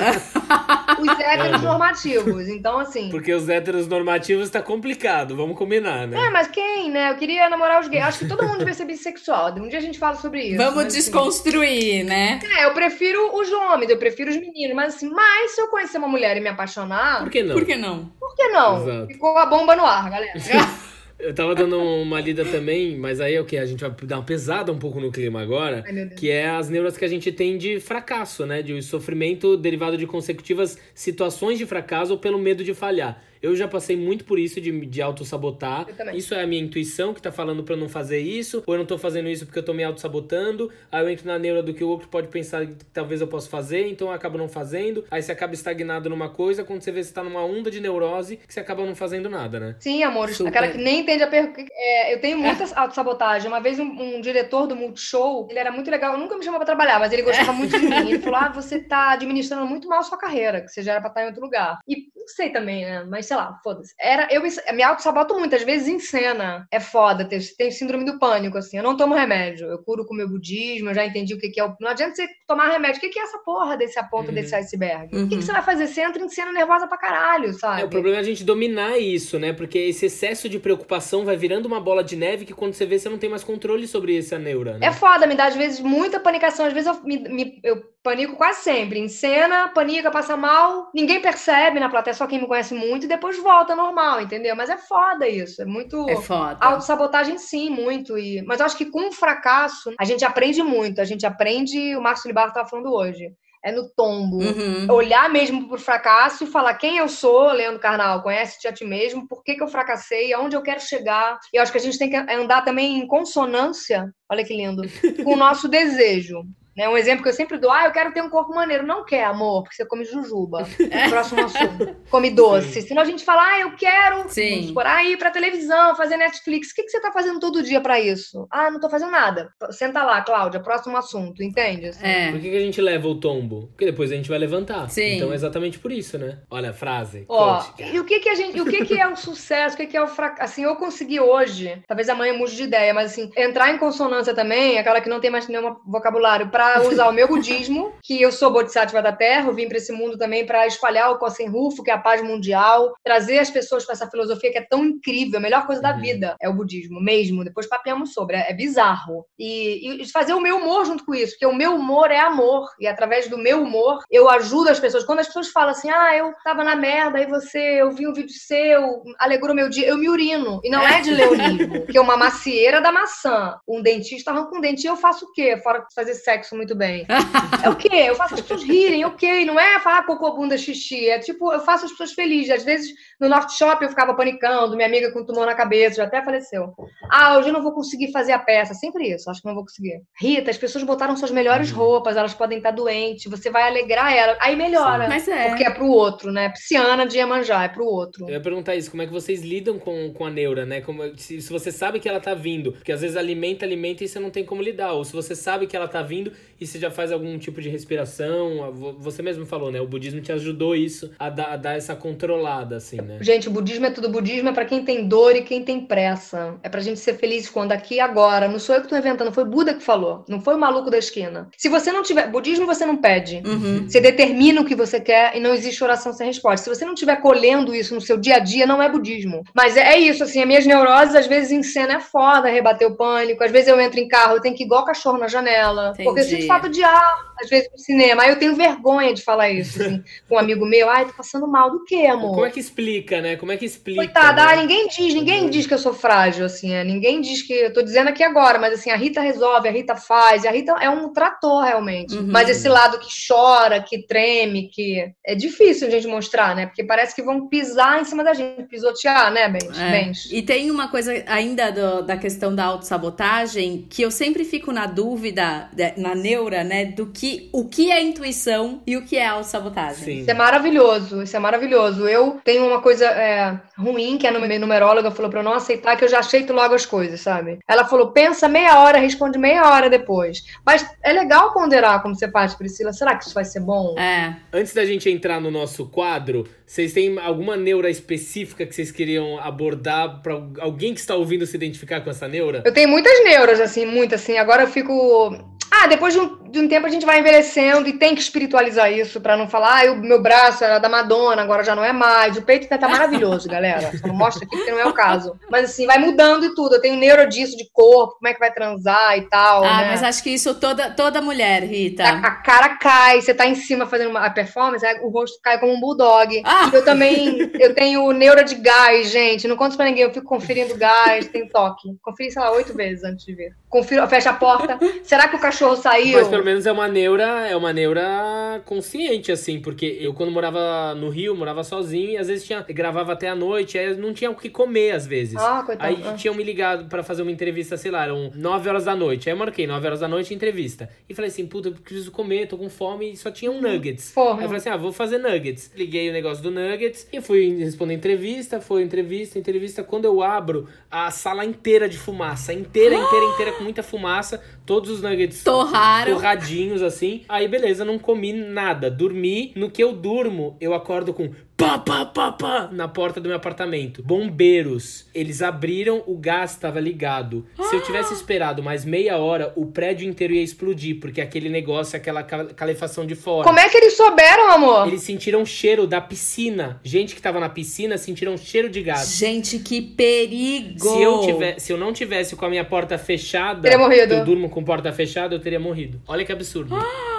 [1.01, 2.49] Os héteros normativos.
[2.49, 3.09] Então, assim.
[3.11, 6.27] Porque os héteros normativos tá complicado, vamos combinar, né?
[6.27, 7.11] É, mas quem, né?
[7.11, 8.05] Eu queria namorar os gays.
[8.05, 9.55] Acho que todo mundo devia ser bissexual.
[9.57, 10.57] Um dia a gente fala sobre isso.
[10.57, 12.41] Vamos mas, assim, desconstruir, né?
[12.59, 14.75] É, eu prefiro os homens, eu prefiro os meninos.
[14.75, 17.55] Mas assim, mas se eu conhecer uma mulher e me apaixonar, Por que não?
[17.55, 18.13] Por que não?
[18.19, 18.83] por que não?
[18.83, 19.07] Exato.
[19.09, 20.33] Ficou a bomba no ar, galera.
[21.23, 23.57] Eu tava dando uma lida também, mas aí é o que?
[23.57, 25.85] A gente vai dar uma pesada um pouco no clima agora.
[25.87, 26.09] Ai.
[26.17, 28.61] Que é as neuras que a gente tem de fracasso, né?
[28.61, 33.23] De sofrimento derivado de consecutivas situações de fracasso ou pelo medo de falhar.
[33.43, 35.87] Eu já passei muito por isso de, de auto-sabotar.
[36.15, 38.79] Isso é a minha intuição que tá falando pra eu não fazer isso, ou eu
[38.79, 40.71] não tô fazendo isso porque eu tô me auto-sabotando.
[40.91, 43.51] Aí eu entro na neura do que o outro pode pensar que talvez eu possa
[43.51, 45.05] fazer, então eu acabo não fazendo.
[45.11, 47.81] Aí você acaba estagnado numa coisa, quando você vê que você tá numa onda de
[47.81, 49.77] neurose, que você acaba não fazendo nada, né?
[49.81, 50.29] Sim, amor.
[50.29, 50.49] Super.
[50.51, 51.65] Aquela que nem entende a pergunta.
[51.73, 53.49] É, eu tenho muita auto-sabotagem.
[53.49, 56.67] Uma vez um, um, diretor do Multishow, ele era muito legal, nunca me chamou pra
[56.67, 58.09] trabalhar, mas ele gostava muito de mim.
[58.09, 61.01] Ele falou: ah, você tá administrando muito mal a sua carreira, que você já era
[61.01, 61.79] pra estar em outro lugar.
[61.89, 63.05] E não sei também, né?
[63.05, 63.95] Mas sei lá, foda-se.
[63.99, 66.67] Era, eu me, me auto-saboto muito, às vezes em cena.
[66.71, 68.77] É foda, tem, tem síndrome do pânico, assim.
[68.77, 69.69] Eu não tomo remédio.
[69.69, 71.75] Eu curo com o meu budismo, eu já entendi o que, que é o.
[71.81, 72.99] Não adianta você tomar remédio.
[72.99, 74.35] O que, que é essa porra desse a ponta uhum.
[74.35, 75.15] desse iceberg?
[75.15, 75.25] Uhum.
[75.25, 75.43] O que, que, uhum.
[75.43, 75.87] você vai fazer?
[75.87, 77.81] Você entra em cena nervosa pra caralho, sabe?
[77.81, 79.53] É, o problema é a gente dominar isso, né?
[79.53, 82.99] Porque esse excesso de preocupação vai virando uma bola de neve que quando você vê,
[82.99, 84.89] você não tem mais controle sobre essa neura, né?
[84.89, 86.67] É foda, me dá às vezes muita panicação.
[86.67, 88.99] Às vezes eu, me, me, eu panico quase sempre.
[88.99, 93.09] Em cena, panica, passa mal, ninguém percebe na plateia, só quem me conhece muito, e
[93.09, 94.57] depois volta normal, entendeu?
[94.57, 95.63] Mas é foda isso.
[95.63, 96.09] É muito.
[96.09, 96.59] É foda.
[96.61, 98.19] Autossabotagem, sim, muito.
[98.19, 98.43] E...
[98.43, 101.01] Mas eu acho que com o fracasso, a gente aprende muito.
[101.01, 101.97] A gente aprende.
[101.97, 103.33] O Marcos Libar estava falando hoje
[103.65, 104.39] é no tombo.
[104.39, 104.91] Uhum.
[104.91, 109.29] Olhar mesmo pro fracasso e falar quem eu sou, Leandro Carnal, conhece-te a ti mesmo,
[109.29, 111.39] por que, que eu fracassei, aonde eu quero chegar.
[111.53, 114.83] E eu acho que a gente tem que andar também em consonância, olha que lindo,
[115.23, 116.43] com o nosso desejo.
[116.77, 116.89] Né?
[116.89, 118.87] Um exemplo que eu sempre dou, ah, eu quero ter um corpo maneiro.
[118.87, 120.67] Não quer, amor, porque você come jujuba.
[121.09, 121.97] Próximo assunto.
[122.11, 122.81] Come doce.
[122.81, 122.89] Sim.
[122.89, 124.73] Senão a gente fala, ah, eu quero Sim.
[124.73, 126.71] por aí pra televisão, fazer Netflix.
[126.71, 128.47] O que, que você tá fazendo todo dia para isso?
[128.51, 129.51] Ah, não tô fazendo nada.
[129.71, 131.89] Senta lá, Cláudia, próximo assunto, entende?
[131.89, 132.05] Assim.
[132.05, 132.31] É.
[132.31, 133.69] Por que, que a gente leva o tombo?
[133.69, 134.89] Porque depois a gente vai levantar.
[134.89, 135.17] Sim.
[135.17, 136.39] Então é exatamente por isso, né?
[136.51, 137.25] Olha a frase.
[137.29, 139.75] Ó, e o que que a gente, o que que é o sucesso?
[139.75, 140.53] O que que é o fracasso?
[140.53, 144.79] Assim, eu consegui hoje, talvez amanhã mude de ideia, mas assim, entrar em consonância também,
[144.79, 148.53] aquela que não tem mais nenhum vocabulário, para usar o meu budismo, que eu sou
[148.53, 151.91] Bodhisattva da Terra, eu vim para esse mundo também para espalhar o Kosen Rufo, que
[151.91, 155.43] é a paz mundial, trazer as pessoas para essa filosofia que é tão incrível, a
[155.43, 156.01] melhor coisa da uhum.
[156.01, 157.43] vida é o budismo mesmo.
[157.43, 159.27] Depois papiamos sobre, é, é bizarro.
[159.37, 162.69] E, e, fazer o meu humor junto com isso, porque o meu humor é amor,
[162.79, 165.03] e através do meu humor eu ajudo as pessoas.
[165.03, 168.13] Quando as pessoas falam assim, ah, eu tava na merda, aí você, eu vi um
[168.13, 170.61] vídeo seu, alegrou meu dia, eu me urino.
[170.63, 173.57] E não é de leonismo, que é uma macieira da maçã.
[173.67, 175.57] Um dentista arranca um dente e eu faço o quê?
[175.57, 177.07] Fora fazer sexo muito bem.
[177.63, 177.89] É o quê?
[177.93, 179.45] Eu faço as pessoas rirem, ok.
[179.45, 181.09] Não é falar cocô, bunda, xixi.
[181.09, 182.51] É tipo, eu faço as pessoas felizes.
[182.51, 186.05] Às vezes, no North Shop, eu ficava panicando, minha amiga com tumor na cabeça, já
[186.05, 186.75] até faleceu.
[187.09, 188.75] Ah, hoje eu não vou conseguir fazer a peça.
[188.75, 190.03] Sempre isso, acho que não vou conseguir.
[190.21, 191.79] Rita, as pessoas botaram suas melhores uhum.
[191.79, 194.37] roupas, elas podem estar doentes, você vai alegrar ela.
[194.41, 195.05] Aí melhora.
[195.05, 195.09] Sim.
[195.09, 195.49] Mas é.
[195.51, 196.49] Porque é pro outro, né?
[196.49, 198.27] Pisciana de Iemanjá, é pro outro.
[198.29, 200.81] Eu ia perguntar isso, como é que vocês lidam com, com a neura, né?
[200.81, 204.09] Como, se, se você sabe que ela tá vindo, porque às vezes alimenta, alimenta e
[204.09, 204.95] você não tem como lidar.
[204.95, 207.69] Ou se você sabe que ela tá vindo e você já faz algum tipo de
[207.69, 208.73] respiração.
[208.99, 209.81] Você mesmo falou, né?
[209.81, 213.19] O budismo te ajudou isso a dar, a dar essa controlada, assim, né?
[213.21, 216.55] Gente, o budismo é tudo budismo, é para quem tem dor e quem tem pressa.
[216.63, 218.49] É pra gente ser feliz quando aqui e agora.
[218.49, 220.25] Não sou eu que tô inventando, foi Buda que falou.
[220.29, 221.49] Não foi o maluco da esquina.
[221.57, 222.31] Se você não tiver.
[222.31, 223.43] Budismo você não pede.
[223.45, 223.89] Uhum.
[223.89, 226.65] Você determina o que você quer e não existe oração sem resposta.
[226.65, 229.43] Se você não estiver colhendo isso no seu dia a dia, não é budismo.
[229.55, 232.97] Mas é isso, assim, as minhas neuroses, às vezes, em cena é foda rebater o
[232.97, 233.43] pânico.
[233.43, 235.91] Às vezes eu entro em carro, eu tenho que ir igual cachorro na janela.
[235.91, 236.05] Entendi.
[236.05, 238.23] Porque eu sinto falta de ar às vezes, no cinema.
[238.23, 240.89] Aí eu tenho vergonha de falar isso, assim, com um amigo meu.
[240.89, 242.35] Ai, tô passando mal do quê, amor?
[242.35, 243.37] Como é que explica, né?
[243.37, 244.03] Como é que explica?
[244.03, 244.53] Coitada, né?
[244.53, 247.53] ah, ninguém diz, ninguém diz que eu sou frágil, assim, é, ninguém diz que.
[247.53, 250.73] Eu tô dizendo aqui agora, mas assim, a Rita resolve, a Rita faz, a Rita
[250.81, 252.15] é um trator, realmente.
[252.15, 252.29] Uhum.
[252.29, 255.13] Mas esse lado que chora, que treme, que.
[255.25, 256.67] É difícil a gente mostrar, né?
[256.67, 260.31] Porque parece que vão pisar em cima da gente, pisotear, né, Bens?
[260.31, 260.37] É.
[260.37, 264.87] E tem uma coisa ainda do, da questão da autossabotagem que eu sempre fico na
[264.87, 270.21] dúvida, na neura, né, do que o que é intuição e o que é autossabotagem.
[270.21, 272.09] Isso é maravilhoso, isso é maravilhoso.
[272.09, 275.97] Eu tenho uma coisa é, ruim, que a minha numeróloga falou pra eu não aceitar,
[275.97, 277.59] que eu já aceito logo as coisas, sabe?
[277.69, 280.45] Ela falou, pensa meia hora, responde meia hora depois.
[280.65, 282.93] Mas é legal ponderar como você faz, Priscila.
[282.93, 283.99] Será que isso vai ser bom?
[283.99, 284.37] É.
[284.53, 289.39] Antes da gente entrar no nosso quadro, vocês têm alguma neura específica que vocês queriam
[289.39, 292.63] abordar para alguém que está ouvindo se identificar com essa neura?
[292.65, 294.39] Eu tenho muitas neuras, assim, muitas, assim.
[294.39, 295.39] Agora eu fico
[295.83, 298.93] ah, depois de um, de um, tempo a gente vai envelhecendo e tem que espiritualizar
[298.93, 301.93] isso para não falar, ah, o meu braço era da Madonna, agora já não é
[301.93, 302.37] mais.
[302.37, 303.91] O peito tá maravilhoso, galera.
[303.99, 305.37] Só não mostra aqui porque não é o caso.
[305.51, 306.77] Mas assim, vai mudando e tudo.
[306.77, 309.65] Eu tenho neuro disso, de corpo, como é que vai transar e tal.
[309.65, 309.89] Ah, né?
[309.91, 312.05] mas acho que isso toda, toda mulher, Rita.
[312.05, 315.59] A, a cara cai, você tá em cima fazendo uma, a performance, o rosto cai
[315.59, 316.43] como um bulldog.
[316.45, 316.71] Ah.
[316.73, 319.49] Eu também, eu tenho neuro de gás, gente.
[319.49, 321.89] Não conto pra ninguém, eu fico conferindo gás, tenho toque.
[322.03, 323.53] Conferi, sei lá, oito vezes antes de ver.
[323.69, 324.79] Confiro, fecha a porta.
[325.03, 326.19] Será que o cachorro cachorro saiu.
[326.19, 330.95] Mas pelo menos é uma neura, é uma neura consciente, assim, porque eu quando morava
[330.95, 334.31] no Rio, morava sozinho e às vezes tinha, gravava até a noite, aí não tinha
[334.31, 335.37] o que comer às vezes.
[335.37, 335.89] Ah, coitado.
[335.95, 336.15] Aí Ah.
[336.15, 339.29] tinham me ligado pra fazer uma entrevista, sei lá, eram 9 horas da noite.
[339.29, 340.89] Aí eu marquei 9 horas da noite entrevista.
[341.09, 344.13] E falei assim, puta, eu preciso comer, tô com fome e só tinha um nuggets.
[344.13, 344.35] Porra.
[344.39, 345.71] Aí eu falei assim, ah, vou fazer nuggets.
[345.77, 349.83] Liguei o negócio do nuggets e fui responder entrevista, foi entrevista, entrevista.
[349.83, 354.43] Quando eu abro, a sala inteira de fumaça, inteira, inteira, inteira, com muita fumaça,
[354.73, 356.15] todos os nuggets Torraram.
[356.15, 357.25] torradinhos assim.
[357.29, 359.53] Aí beleza, não comi nada, dormi.
[359.55, 361.31] No que eu durmo, eu acordo com
[361.63, 364.03] pá, pá, pá, pá, na porta do meu apartamento.
[364.03, 367.47] Bombeiros, eles abriram, o gás estava ligado.
[367.71, 371.97] Se eu tivesse esperado mais meia hora, o prédio inteiro ia explodir, porque aquele negócio,
[371.97, 373.45] aquela ca- calefação de fora.
[373.47, 374.89] Como é que eles souberam, amor?
[374.89, 376.81] Eles sentiram cheiro da piscina.
[376.83, 379.17] Gente que tava na piscina sentiram cheiro de gás.
[379.17, 380.81] Gente, que perigo!
[380.81, 384.15] Se eu, tiver, se eu não tivesse com a minha porta fechada, Teria morrido.
[384.15, 386.01] eu durmo com porta fechada, eu teria morrido.
[386.09, 386.75] Olha que absurdo.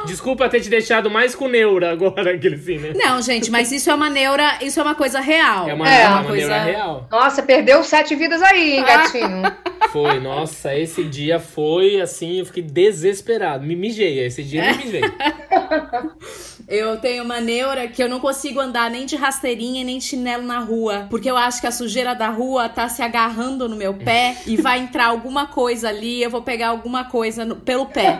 [0.06, 2.94] Desculpa ter te deixado mais com neura agora, aquele assim, né?
[2.96, 5.70] Não, gente, mas isso é uma neura, isso é uma coisa real.
[5.70, 7.08] É uma, É, é uma uma neura real.
[7.12, 9.42] Nossa, perdeu sete vidas aí, hein, gatinho?
[9.92, 13.64] Foi, nossa, esse dia foi assim, eu fiquei desesperado.
[13.64, 15.02] Me mijei, esse dia eu me mijei.
[16.68, 20.44] Eu tenho uma neura que eu não consigo andar nem de rasteirinha nem de chinelo
[20.44, 21.08] na rua.
[21.10, 24.56] Porque eu acho que a sujeira da rua tá se agarrando no meu pé e
[24.58, 28.18] vai entrar alguma coisa ali, eu vou pegar alguma coisa no- pelo pé.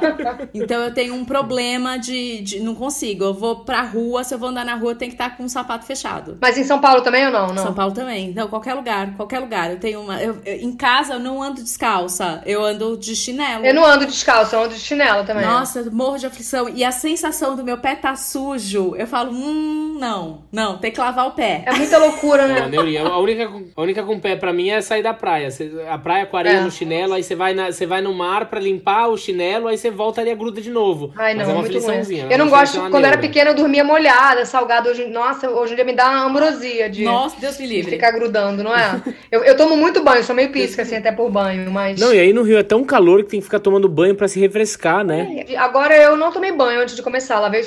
[0.54, 3.24] Então eu tenho um problema de, de- Não consigo.
[3.24, 5.44] Eu vou pra rua, se eu vou andar na rua, eu tenho que estar com
[5.44, 6.38] o sapato fechado.
[6.42, 7.48] Mas em São Paulo também ou não?
[7.54, 7.64] Não.
[7.64, 8.34] São Paulo também.
[8.34, 9.72] Não, qualquer lugar, qualquer lugar.
[9.72, 10.22] Eu tenho uma.
[10.22, 13.66] eu- eu- em casa eu não ando descalça, eu ando de chinelo.
[13.66, 15.46] Eu não ando descalço, eu ando de chinelo também.
[15.46, 16.70] Nossa, morro de aflição.
[16.70, 21.00] E a sensação do meu pé tá sujo, eu falo, hum, não, não, tem que
[21.00, 21.64] lavar o pé.
[21.68, 22.68] É muita loucura, É uma né?
[22.68, 23.04] neurinha.
[23.04, 25.52] A única, com- a única com pé pra mim é sair da praia.
[25.52, 26.62] Cê- A praia com areia É.
[26.62, 29.78] no chinelo, aí você vai, na- você vai no mar pra limpar o chinelo, aí
[29.78, 31.14] você volta ali a gruda de novo.
[31.16, 31.78] Ai, não, Mas é uma muito ruim.
[31.86, 32.28] afliçãozinha.
[32.30, 33.22] Eu não a ser gosto, uma quando eu era neura.
[33.28, 34.90] pequena, eu dormia molhada, salgada.
[34.90, 37.92] Hoje, nossa, hoje em dia me dá uma ambrosia de, Nossa, Deus me de livre.
[37.92, 39.00] ficar grudando, não é?
[39.32, 42.00] Eu, eu tomo muito banho, sou meio pisca, assim, até por banho, mas.
[42.00, 44.28] Não, e aí no Rio é tão calor que tem que ficar tomando banho pra
[44.28, 45.46] se refrescar, né?
[45.58, 47.64] Agora eu não tomei banho antes de começar, lavei o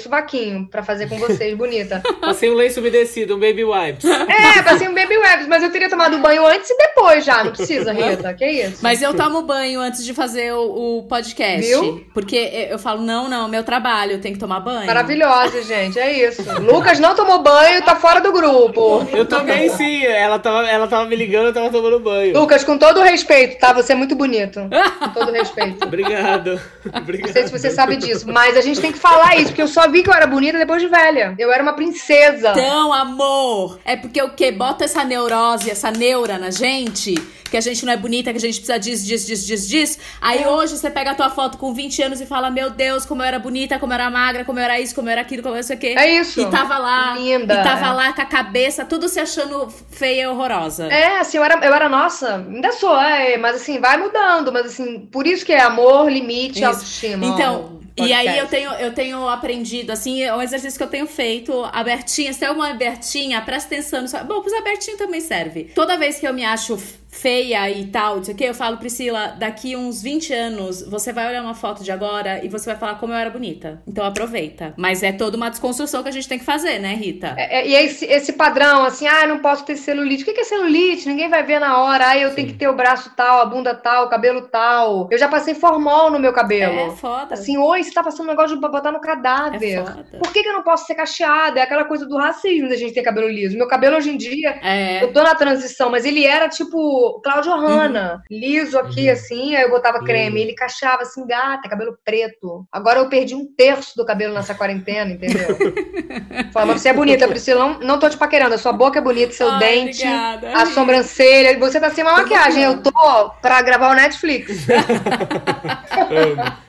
[0.56, 2.02] sovaquinho pra fazer com vocês, bonita.
[2.20, 4.04] Passei um lenço umedecido, um baby wipes.
[4.04, 7.52] É, passei um baby webs, mas eu teria tomado banho antes e depois já, não
[7.52, 8.78] precisa, Rita, que isso?
[8.82, 11.66] Mas eu tomo banho antes de fazer o, o podcast.
[11.66, 12.04] Viu?
[12.14, 14.86] Porque eu falo, não, não, meu trabalho, eu tenho que tomar banho.
[14.86, 16.42] Maravilhosa, gente, é isso.
[16.60, 19.06] Lucas não tomou banho, tá fora do grupo.
[19.12, 22.38] Eu também sim, ela tava, ela tava me ligando, eu tava tomando banho.
[22.38, 23.72] Lucas, com todo o respeito, tá?
[23.72, 24.60] Você é muito bonito.
[24.98, 25.82] Com todo o respeito.
[25.84, 26.60] Obrigado.
[26.92, 27.32] Não Obrigado.
[27.32, 29.88] sei se você sabe disso, mas a gente tem que falar isso, porque eu só
[29.88, 31.34] vi que eu era bonita depois de velha.
[31.38, 32.50] Eu era uma princesa.
[32.50, 34.50] Então, amor, é porque o quê?
[34.52, 37.14] Bota essa neurose, essa neura na gente,
[37.50, 39.98] que a gente não é bonita, que a gente precisa disso, disso, disso, disso, disso.
[40.20, 40.48] Aí É.
[40.48, 43.26] hoje você pega a tua foto com 20 anos e fala, meu Deus, como eu
[43.26, 45.54] era bonita, como eu era magra, como eu era isso, como eu era aquilo, como
[45.54, 45.94] eu não sei o quê.
[45.96, 46.40] É isso.
[46.40, 47.92] E tava lá, Linda, e tava é.
[47.92, 50.86] lá com a cabeça, tudo se achando feia e horrorosa.
[50.86, 54.66] É, assim, eu era, eu era nossa, ainda sou, é, mas assim, vai mudando, mas
[54.66, 56.66] assim, por isso que é amor, limite, Isso.
[56.66, 57.24] autoestima.
[57.26, 61.06] Então, e aí eu tenho, eu tenho aprendido, assim, é um exercício que eu tenho
[61.06, 64.04] feito, abertinha, se é uma abertinha, presta atenção.
[64.24, 65.64] Bom, pros abertinhos também serve.
[65.74, 66.78] Toda vez que eu me acho
[67.16, 71.12] feia e tal, não sei o que, eu falo, Priscila, daqui uns 20 anos, você
[71.12, 73.82] vai olhar uma foto de agora e você vai falar como eu era bonita.
[73.86, 74.74] Então aproveita.
[74.76, 77.34] Mas é toda uma desconstrução que a gente tem que fazer, né, Rita?
[77.36, 80.22] É, é, e esse, esse padrão, assim, ah, eu não posso ter celulite.
[80.22, 81.08] O que é celulite?
[81.08, 82.08] Ninguém vai ver na hora.
[82.08, 85.08] Ah, eu tenho que ter o braço tal, a bunda tal, o cabelo tal.
[85.10, 86.92] Eu já passei formol no meu cabelo.
[86.92, 87.34] É foda.
[87.34, 89.78] Assim, oi, você tá passando um negócio de botar no cadáver.
[89.78, 90.06] É foda.
[90.22, 91.60] Por que, que eu não posso ser cacheada?
[91.60, 93.56] É aquela coisa do racismo da gente ter cabelo liso.
[93.56, 95.02] Meu cabelo hoje em dia, É.
[95.02, 99.12] eu tô na transição, mas ele era tipo Cláudio Hanna, liso aqui Uhum.
[99.12, 100.06] assim, aí eu botava Lindo.
[100.06, 100.40] creme.
[100.42, 102.66] Ele cacheava assim, gata, cabelo preto.
[102.70, 105.56] Agora eu perdi um terço do cabelo nessa quarentena, entendeu?
[106.52, 107.60] Fala, mas você é bonita, Priscila.
[107.66, 108.54] Não, não tô te paquerando.
[108.54, 110.52] A sua boca é bonita, seu Ai, dente, obrigada.
[110.56, 111.58] a sobrancelha.
[111.58, 112.62] Você tá sem uma maquiagem.
[112.62, 114.66] Eu tô pra gravar o Netflix.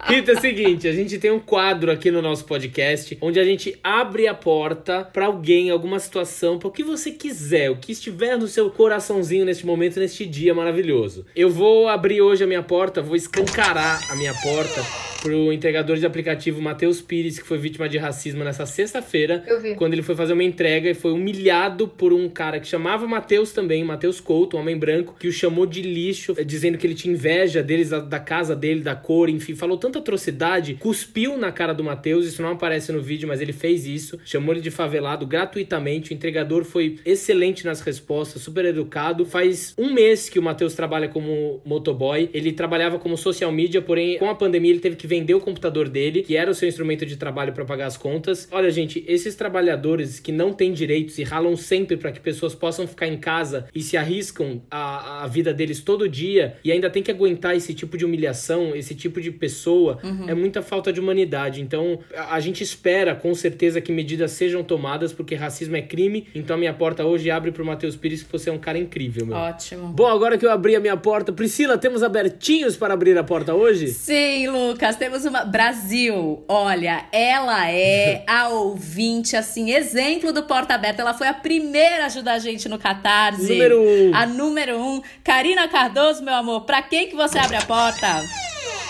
[0.05, 3.43] Rita, é o seguinte, a gente tem um quadro aqui no nosso podcast onde a
[3.43, 7.91] gente abre a porta pra alguém, alguma situação, para o que você quiser, o que
[7.91, 11.25] estiver no seu coraçãozinho neste momento, neste dia maravilhoso.
[11.36, 14.84] Eu vou abrir hoje a minha porta, vou escancarar a minha porta
[15.21, 19.43] pro entregador de aplicativo Matheus Pires, que foi vítima de racismo nessa sexta-feira,
[19.75, 23.51] quando ele foi fazer uma entrega e foi humilhado por um cara que chamava Matheus
[23.51, 26.93] também, Matheus Couto, um homem branco, que o chamou de lixo, eh, dizendo que ele
[26.93, 31.51] tinha inveja deles, da, da casa dele, da cor, enfim, falou tanta atrocidade, cuspiu na
[31.51, 34.71] cara do Matheus, isso não aparece no vídeo, mas ele fez isso, chamou ele de
[34.71, 39.25] favelado gratuitamente, o entregador foi excelente nas respostas, super educado.
[39.25, 44.17] Faz um mês que o Matheus trabalha como motoboy, ele trabalhava como social media, porém
[44.17, 47.05] com a pandemia ele teve que vender o computador dele, que era o seu instrumento
[47.05, 48.47] de trabalho para pagar as contas.
[48.51, 52.87] Olha, gente, esses trabalhadores que não têm direitos e ralam sempre para que pessoas possam
[52.87, 57.03] ficar em casa e se arriscam a, a vida deles todo dia e ainda tem
[57.03, 60.29] que aguentar esse tipo de humilhação, esse tipo de pessoa, uhum.
[60.29, 61.61] é muita falta de humanidade.
[61.61, 66.27] Então, a, a gente espera com certeza que medidas sejam tomadas, porque racismo é crime.
[66.33, 69.25] Então, a minha porta hoje abre pro Matheus Pires, que você é um cara incrível,
[69.25, 69.37] meu.
[69.37, 69.87] Ótimo.
[69.97, 73.55] Bom, agora que eu abri a minha porta, Priscila, temos abertinhos para abrir a porta
[73.55, 73.87] hoje?
[73.87, 75.43] Sim, Lucas, temos uma.
[75.43, 81.01] Brasil, olha, ela é a ouvinte, assim, exemplo do Porta Aberta.
[81.01, 83.51] Ela foi a primeira a ajudar a gente no Catarse.
[83.51, 84.11] Número um.
[84.13, 85.01] A número um.
[85.23, 88.23] Karina Cardoso, meu amor, pra quem que você abre a porta?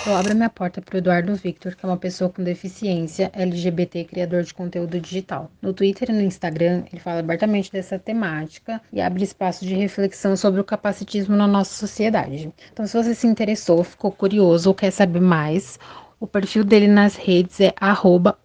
[0.07, 4.05] Eu abro minha porta para o Eduardo Victor, que é uma pessoa com deficiência LGBT
[4.05, 5.51] criador de conteúdo digital.
[5.61, 10.37] No Twitter e no Instagram, ele fala abertamente dessa temática e abre espaço de reflexão
[10.37, 12.49] sobre o capacitismo na nossa sociedade.
[12.71, 15.77] Então, se você se interessou, ficou curioso ou quer saber mais,
[16.21, 17.73] o perfil dele nas redes é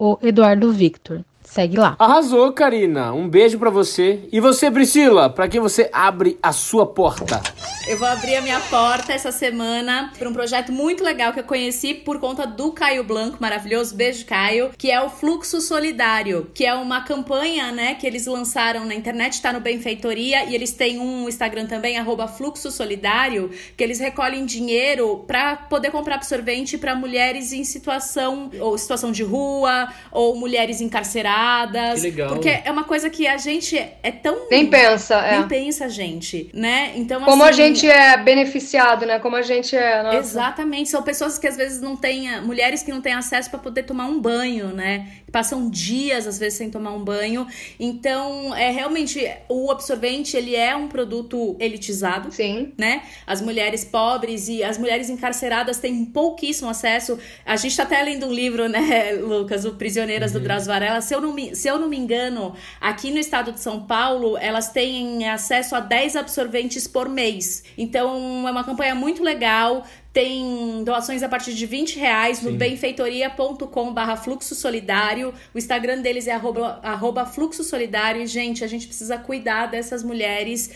[0.00, 1.24] o Eduardo Victor.
[1.52, 1.96] Segue lá.
[1.98, 3.12] Arrasou, Karina.
[3.12, 4.26] Um beijo para você.
[4.32, 7.42] E você, Priscila, para quem você abre a sua porta?
[7.86, 11.44] Eu vou abrir a minha porta essa semana para um projeto muito legal que eu
[11.44, 13.94] conheci por conta do Caio Blanco, maravilhoso.
[13.94, 14.70] Beijo, Caio.
[14.78, 19.42] Que é o Fluxo Solidário, que é uma campanha, né, que eles lançaram na internet,
[19.42, 24.46] tá no Benfeitoria, e eles têm um Instagram também, arroba Fluxo Solidário, que eles recolhem
[24.46, 30.80] dinheiro para poder comprar absorvente para mulheres em situação, ou situação de rua, ou mulheres
[30.80, 31.41] encarceradas
[31.94, 32.28] que legal.
[32.28, 34.48] Porque é uma coisa que a gente é tão.
[34.50, 35.38] Nem pensa, é.
[35.38, 36.92] Nem pensa, gente, né?
[36.96, 39.18] Então, Como assim, a gente é beneficiado, né?
[39.18, 40.02] Como a gente é.
[40.02, 40.18] Nossa.
[40.18, 40.88] Exatamente.
[40.88, 42.40] São pessoas que às vezes não têm.
[42.42, 45.08] Mulheres que não têm acesso para poder tomar um banho, né?
[45.30, 47.46] Passam dias, às vezes, sem tomar um banho.
[47.78, 49.28] Então, é realmente.
[49.48, 52.30] O absorvente, ele é um produto elitizado.
[52.32, 52.72] Sim.
[52.76, 53.02] Né?
[53.26, 57.18] As mulheres pobres e as mulheres encarceradas têm pouquíssimo acesso.
[57.44, 59.64] A gente tá até lendo um livro, né, Lucas?
[59.64, 60.40] O Prisioneiras uhum.
[60.40, 61.00] do Drauzio Varela.
[61.00, 64.36] Se eu não me, se eu não me engano, aqui no estado de São Paulo,
[64.38, 67.64] elas têm acesso a 10 absorventes por mês.
[67.76, 69.84] Então, é uma campanha muito legal.
[70.12, 72.50] Tem doações a partir de 20 reais Sim.
[72.50, 75.32] no benfeitoria.com barra fluxo solidário.
[75.54, 78.20] O Instagram deles é arroba, arroba fluxo solidário.
[78.20, 80.70] E, gente, a gente precisa cuidar dessas mulheres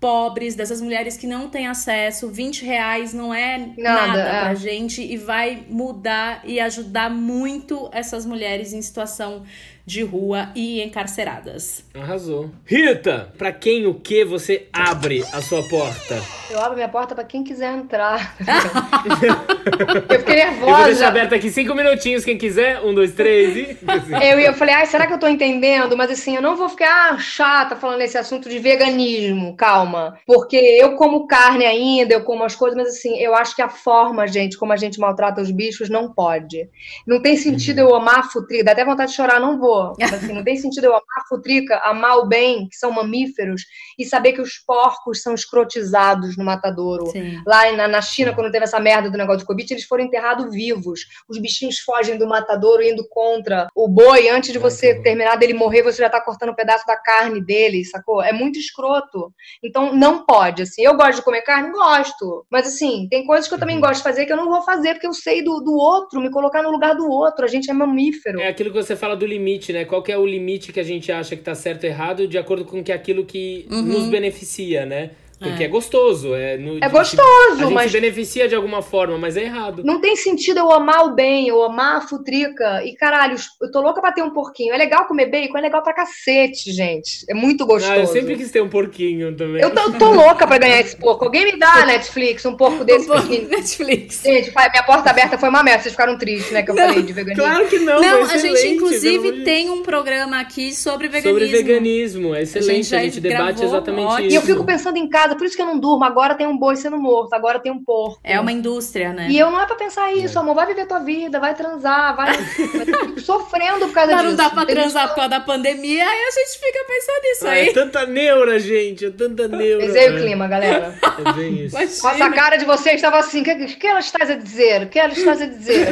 [0.00, 2.28] pobres, dessas mulheres que não têm acesso.
[2.28, 4.40] 20 reais não é nada, nada é.
[4.40, 9.44] pra gente e vai mudar e ajudar muito essas mulheres em situação
[9.84, 11.84] de rua e encarceradas.
[11.94, 12.50] Arrasou.
[12.64, 16.20] Rita, para quem o que você abre a sua porta?
[16.50, 18.36] Eu abro minha porta para quem quiser entrar.
[20.08, 20.70] eu fiquei nervosa.
[20.70, 22.80] Eu vou deixar aberta aqui cinco minutinhos, quem quiser.
[22.80, 23.78] Um, dois, três e.
[24.22, 25.96] eu, eu falei, ai, será que eu tô entendendo?
[25.96, 30.18] Mas assim, eu não vou ficar chata falando esse assunto de veganismo, calma.
[30.26, 33.68] Porque eu como carne ainda, eu como as coisas, mas assim, eu acho que a
[33.68, 36.68] forma, gente, como a gente maltrata os bichos, não pode.
[37.06, 39.69] Não tem sentido eu amar a futri, dá até vontade de chorar, não vou.
[40.00, 43.62] Assim, não tem sentido eu amar a futrica, amar o bem, que são mamíferos,
[43.98, 47.06] e saber que os porcos são escrotizados no matadouro.
[47.06, 47.40] Sim.
[47.46, 50.52] Lá na, na China, quando teve essa merda do negócio de Covid, eles foram enterrados
[50.52, 51.06] vivos.
[51.28, 54.28] Os bichinhos fogem do matadouro indo contra o boi.
[54.28, 57.84] Antes de você terminar dele morrer, você já tá cortando um pedaço da carne dele,
[57.84, 58.22] sacou?
[58.22, 59.32] É muito escroto.
[59.62, 60.82] Então, não pode, assim.
[60.82, 61.70] Eu gosto de comer carne?
[61.70, 62.46] Gosto.
[62.50, 63.82] Mas, assim, tem coisas que eu também uhum.
[63.82, 66.30] gosto de fazer que eu não vou fazer, porque eu sei do, do outro, me
[66.30, 67.44] colocar no lugar do outro.
[67.44, 68.40] A gente é mamífero.
[68.40, 69.84] É aquilo que você fala do limite limite, né?
[69.84, 72.38] Qual que é o limite que a gente acha que tá certo ou errado de
[72.38, 73.82] acordo com que aquilo que uhum.
[73.82, 75.10] nos beneficia, né?
[75.40, 76.34] Porque é, é gostoso.
[76.34, 77.90] É, no, é gostoso, a mas.
[77.90, 79.82] se beneficia de alguma forma, mas é errado.
[79.82, 82.84] Não tem sentido eu amar o bem, eu amar a futrica.
[82.84, 84.74] E caralho, eu tô louca pra ter um porquinho.
[84.74, 87.24] É legal comer bacon, é legal pra cacete, gente.
[87.28, 87.90] É muito gostoso.
[87.90, 89.62] Ah, eu sempre quis ter um porquinho também.
[89.62, 91.24] Eu tô, tô louca pra ganhar esse porco.
[91.24, 94.22] Alguém me dá, Netflix, um porco desse um porco Netflix.
[94.22, 95.84] Gente, minha porta aberta foi uma merda.
[95.84, 96.62] Vocês ficaram tristes, né?
[96.62, 97.42] Que eu não, falei de veganismo.
[97.42, 98.00] Claro que não.
[98.00, 101.46] Não, a gente, inclusive, tem um programa aqui sobre veganismo.
[101.46, 102.34] Sobre veganismo.
[102.34, 102.70] É excelente.
[102.70, 104.26] A gente, a gente debate exatamente ótimo.
[104.26, 104.34] isso.
[104.34, 106.56] E eu fico pensando em casa, por isso que eu não durmo agora tem um
[106.56, 108.20] boi sendo morto, agora tem um porco.
[108.22, 109.28] É uma indústria, né?
[109.30, 110.40] E eu não é pra pensar isso, é.
[110.40, 110.54] amor.
[110.54, 112.30] Vai viver tua vida, vai transar, vai.
[113.20, 114.36] sofrendo por causa Mas disso.
[114.36, 117.50] não dá pra transar por causa da pandemia, aí a gente fica pensando nisso ah,
[117.50, 117.68] aí.
[117.68, 119.86] É tanta neura, gente, é tanta neura.
[119.86, 120.94] Pesei o clima, galera.
[121.24, 121.76] É bem isso.
[121.76, 124.82] Nossa, a cara de vocês estava assim: o que, que ela está a dizer?
[124.82, 125.88] O que ela está a dizer?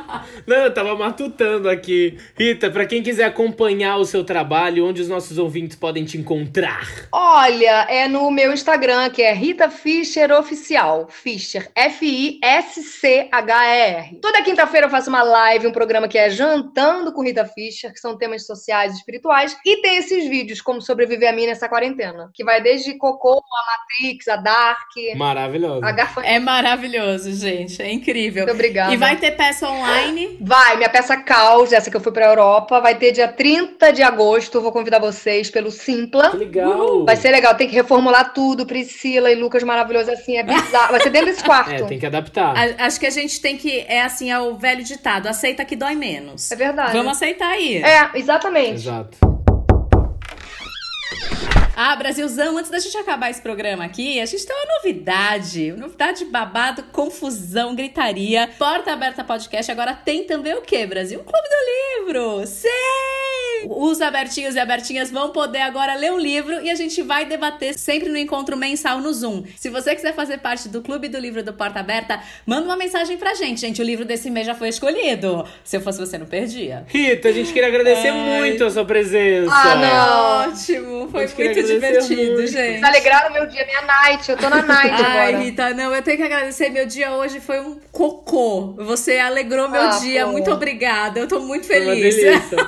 [0.46, 2.18] não, eu tava matutando aqui.
[2.38, 7.08] Rita, pra quem quiser acompanhar o seu trabalho, onde os nossos ouvintes podem te encontrar?
[7.12, 8.73] Olha, é no meu Instagram,
[9.12, 11.06] que é Rita Fischer Oficial.
[11.08, 12.40] Fischer, F-I-S-C-H-E-R.
[14.20, 18.00] Toda quinta-feira eu faço uma live, um programa que é Jantando com Rita Fischer, que
[18.00, 19.56] são temas sociais e espirituais.
[19.64, 24.02] E tem esses vídeos, como sobreviver a mim nessa quarentena, que vai desde Cocô, a
[24.02, 24.90] Matrix, a Dark.
[25.16, 25.84] Maravilhoso.
[25.84, 26.22] A Garfa...
[26.24, 27.80] É maravilhoso, gente.
[27.80, 28.44] É incrível.
[28.44, 28.92] Muito obrigada.
[28.92, 30.38] E vai ter peça online online?
[30.40, 34.02] Vai, minha peça Caos, essa que eu fui pra Europa, vai ter dia 30 de
[34.02, 34.60] agosto.
[34.60, 36.30] Vou convidar vocês pelo Simpla.
[36.30, 37.04] Que legal.
[37.04, 38.63] Vai ser legal, tem que reformular tudo.
[38.66, 40.92] Priscila e Lucas maravilhoso assim, é bizarro.
[40.92, 41.70] Vai ser dentro desse quarto.
[41.70, 42.56] É, tem que adaptar.
[42.56, 43.80] A- acho que a gente tem que.
[43.88, 46.50] É assim, é o velho ditado: aceita que dói menos.
[46.50, 46.92] É verdade.
[46.96, 47.82] Vamos aceitar aí.
[47.82, 48.72] É, exatamente.
[48.74, 49.16] Exato.
[51.76, 55.72] Ah, Brasilzão, antes da gente acabar esse programa aqui, a gente tem uma novidade.
[55.72, 58.48] Novidade babado, confusão, gritaria.
[58.56, 61.18] Porta Aberta Podcast agora tem também o quê, Brasil?
[61.18, 62.46] Um Clube do Livro!
[62.46, 62.68] Sim!
[63.68, 67.74] Os abertinhos e abertinhas vão poder agora ler um livro e a gente vai debater
[67.74, 69.44] sempre no encontro mensal no Zoom.
[69.56, 73.16] Se você quiser fazer parte do Clube do Livro do Porta Aberta, manda uma mensagem
[73.16, 73.60] pra gente.
[73.60, 75.44] Gente, o livro desse mês já foi escolhido.
[75.62, 76.84] Se eu fosse você, não perdia.
[76.88, 78.38] Rita, a gente queria agradecer Ai.
[78.40, 79.52] muito a sua presença.
[79.54, 80.52] Ah, não.
[80.52, 82.46] Ótimo, foi muito divertido, muito.
[82.46, 82.52] gente.
[82.80, 84.30] Vocês alegraram meu dia, minha night.
[84.30, 85.42] Eu tô na night Ai, agora.
[85.42, 86.70] Rita, não, eu tenho que agradecer.
[86.70, 88.74] Meu dia hoje foi um cocô.
[88.78, 90.24] Você alegrou meu Ah, dia.
[90.26, 90.32] pô.
[90.32, 91.20] Muito obrigada.
[91.20, 92.14] Eu tô muito feliz.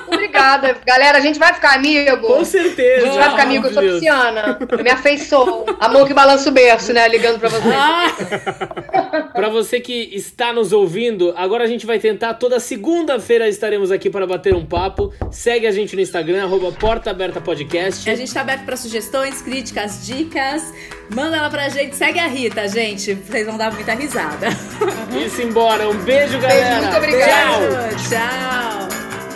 [0.07, 0.75] Obrigada.
[0.87, 2.27] Galera, a gente vai ficar amigo?
[2.27, 3.01] Com certeza.
[3.01, 3.93] A gente vai ficar amigo, eu sou Deus.
[3.95, 4.57] pisciana.
[4.71, 5.65] Eu me afeiçoo.
[5.81, 7.05] Amor que balança o berço, né?
[7.09, 7.67] Ligando pra você.
[7.75, 12.35] Ah, Pra você que está nos ouvindo, agora a gente vai tentar.
[12.35, 15.13] Toda segunda-feira estaremos aqui para bater um papo.
[15.29, 18.09] Segue a gente no Instagram, arroba Porta Aberta Podcast.
[18.09, 20.73] a gente tá aberto pra sugestões, críticas, dicas.
[21.13, 21.97] Manda lá pra gente.
[21.97, 23.13] Segue a Rita, gente.
[23.13, 24.47] Vocês vão dar muita risada.
[25.25, 25.89] Isso embora.
[25.89, 26.81] Um beijo, galera.
[26.81, 27.25] muito obrigada.
[27.27, 27.59] Tchau.
[27.89, 29.26] Beijo, tchau.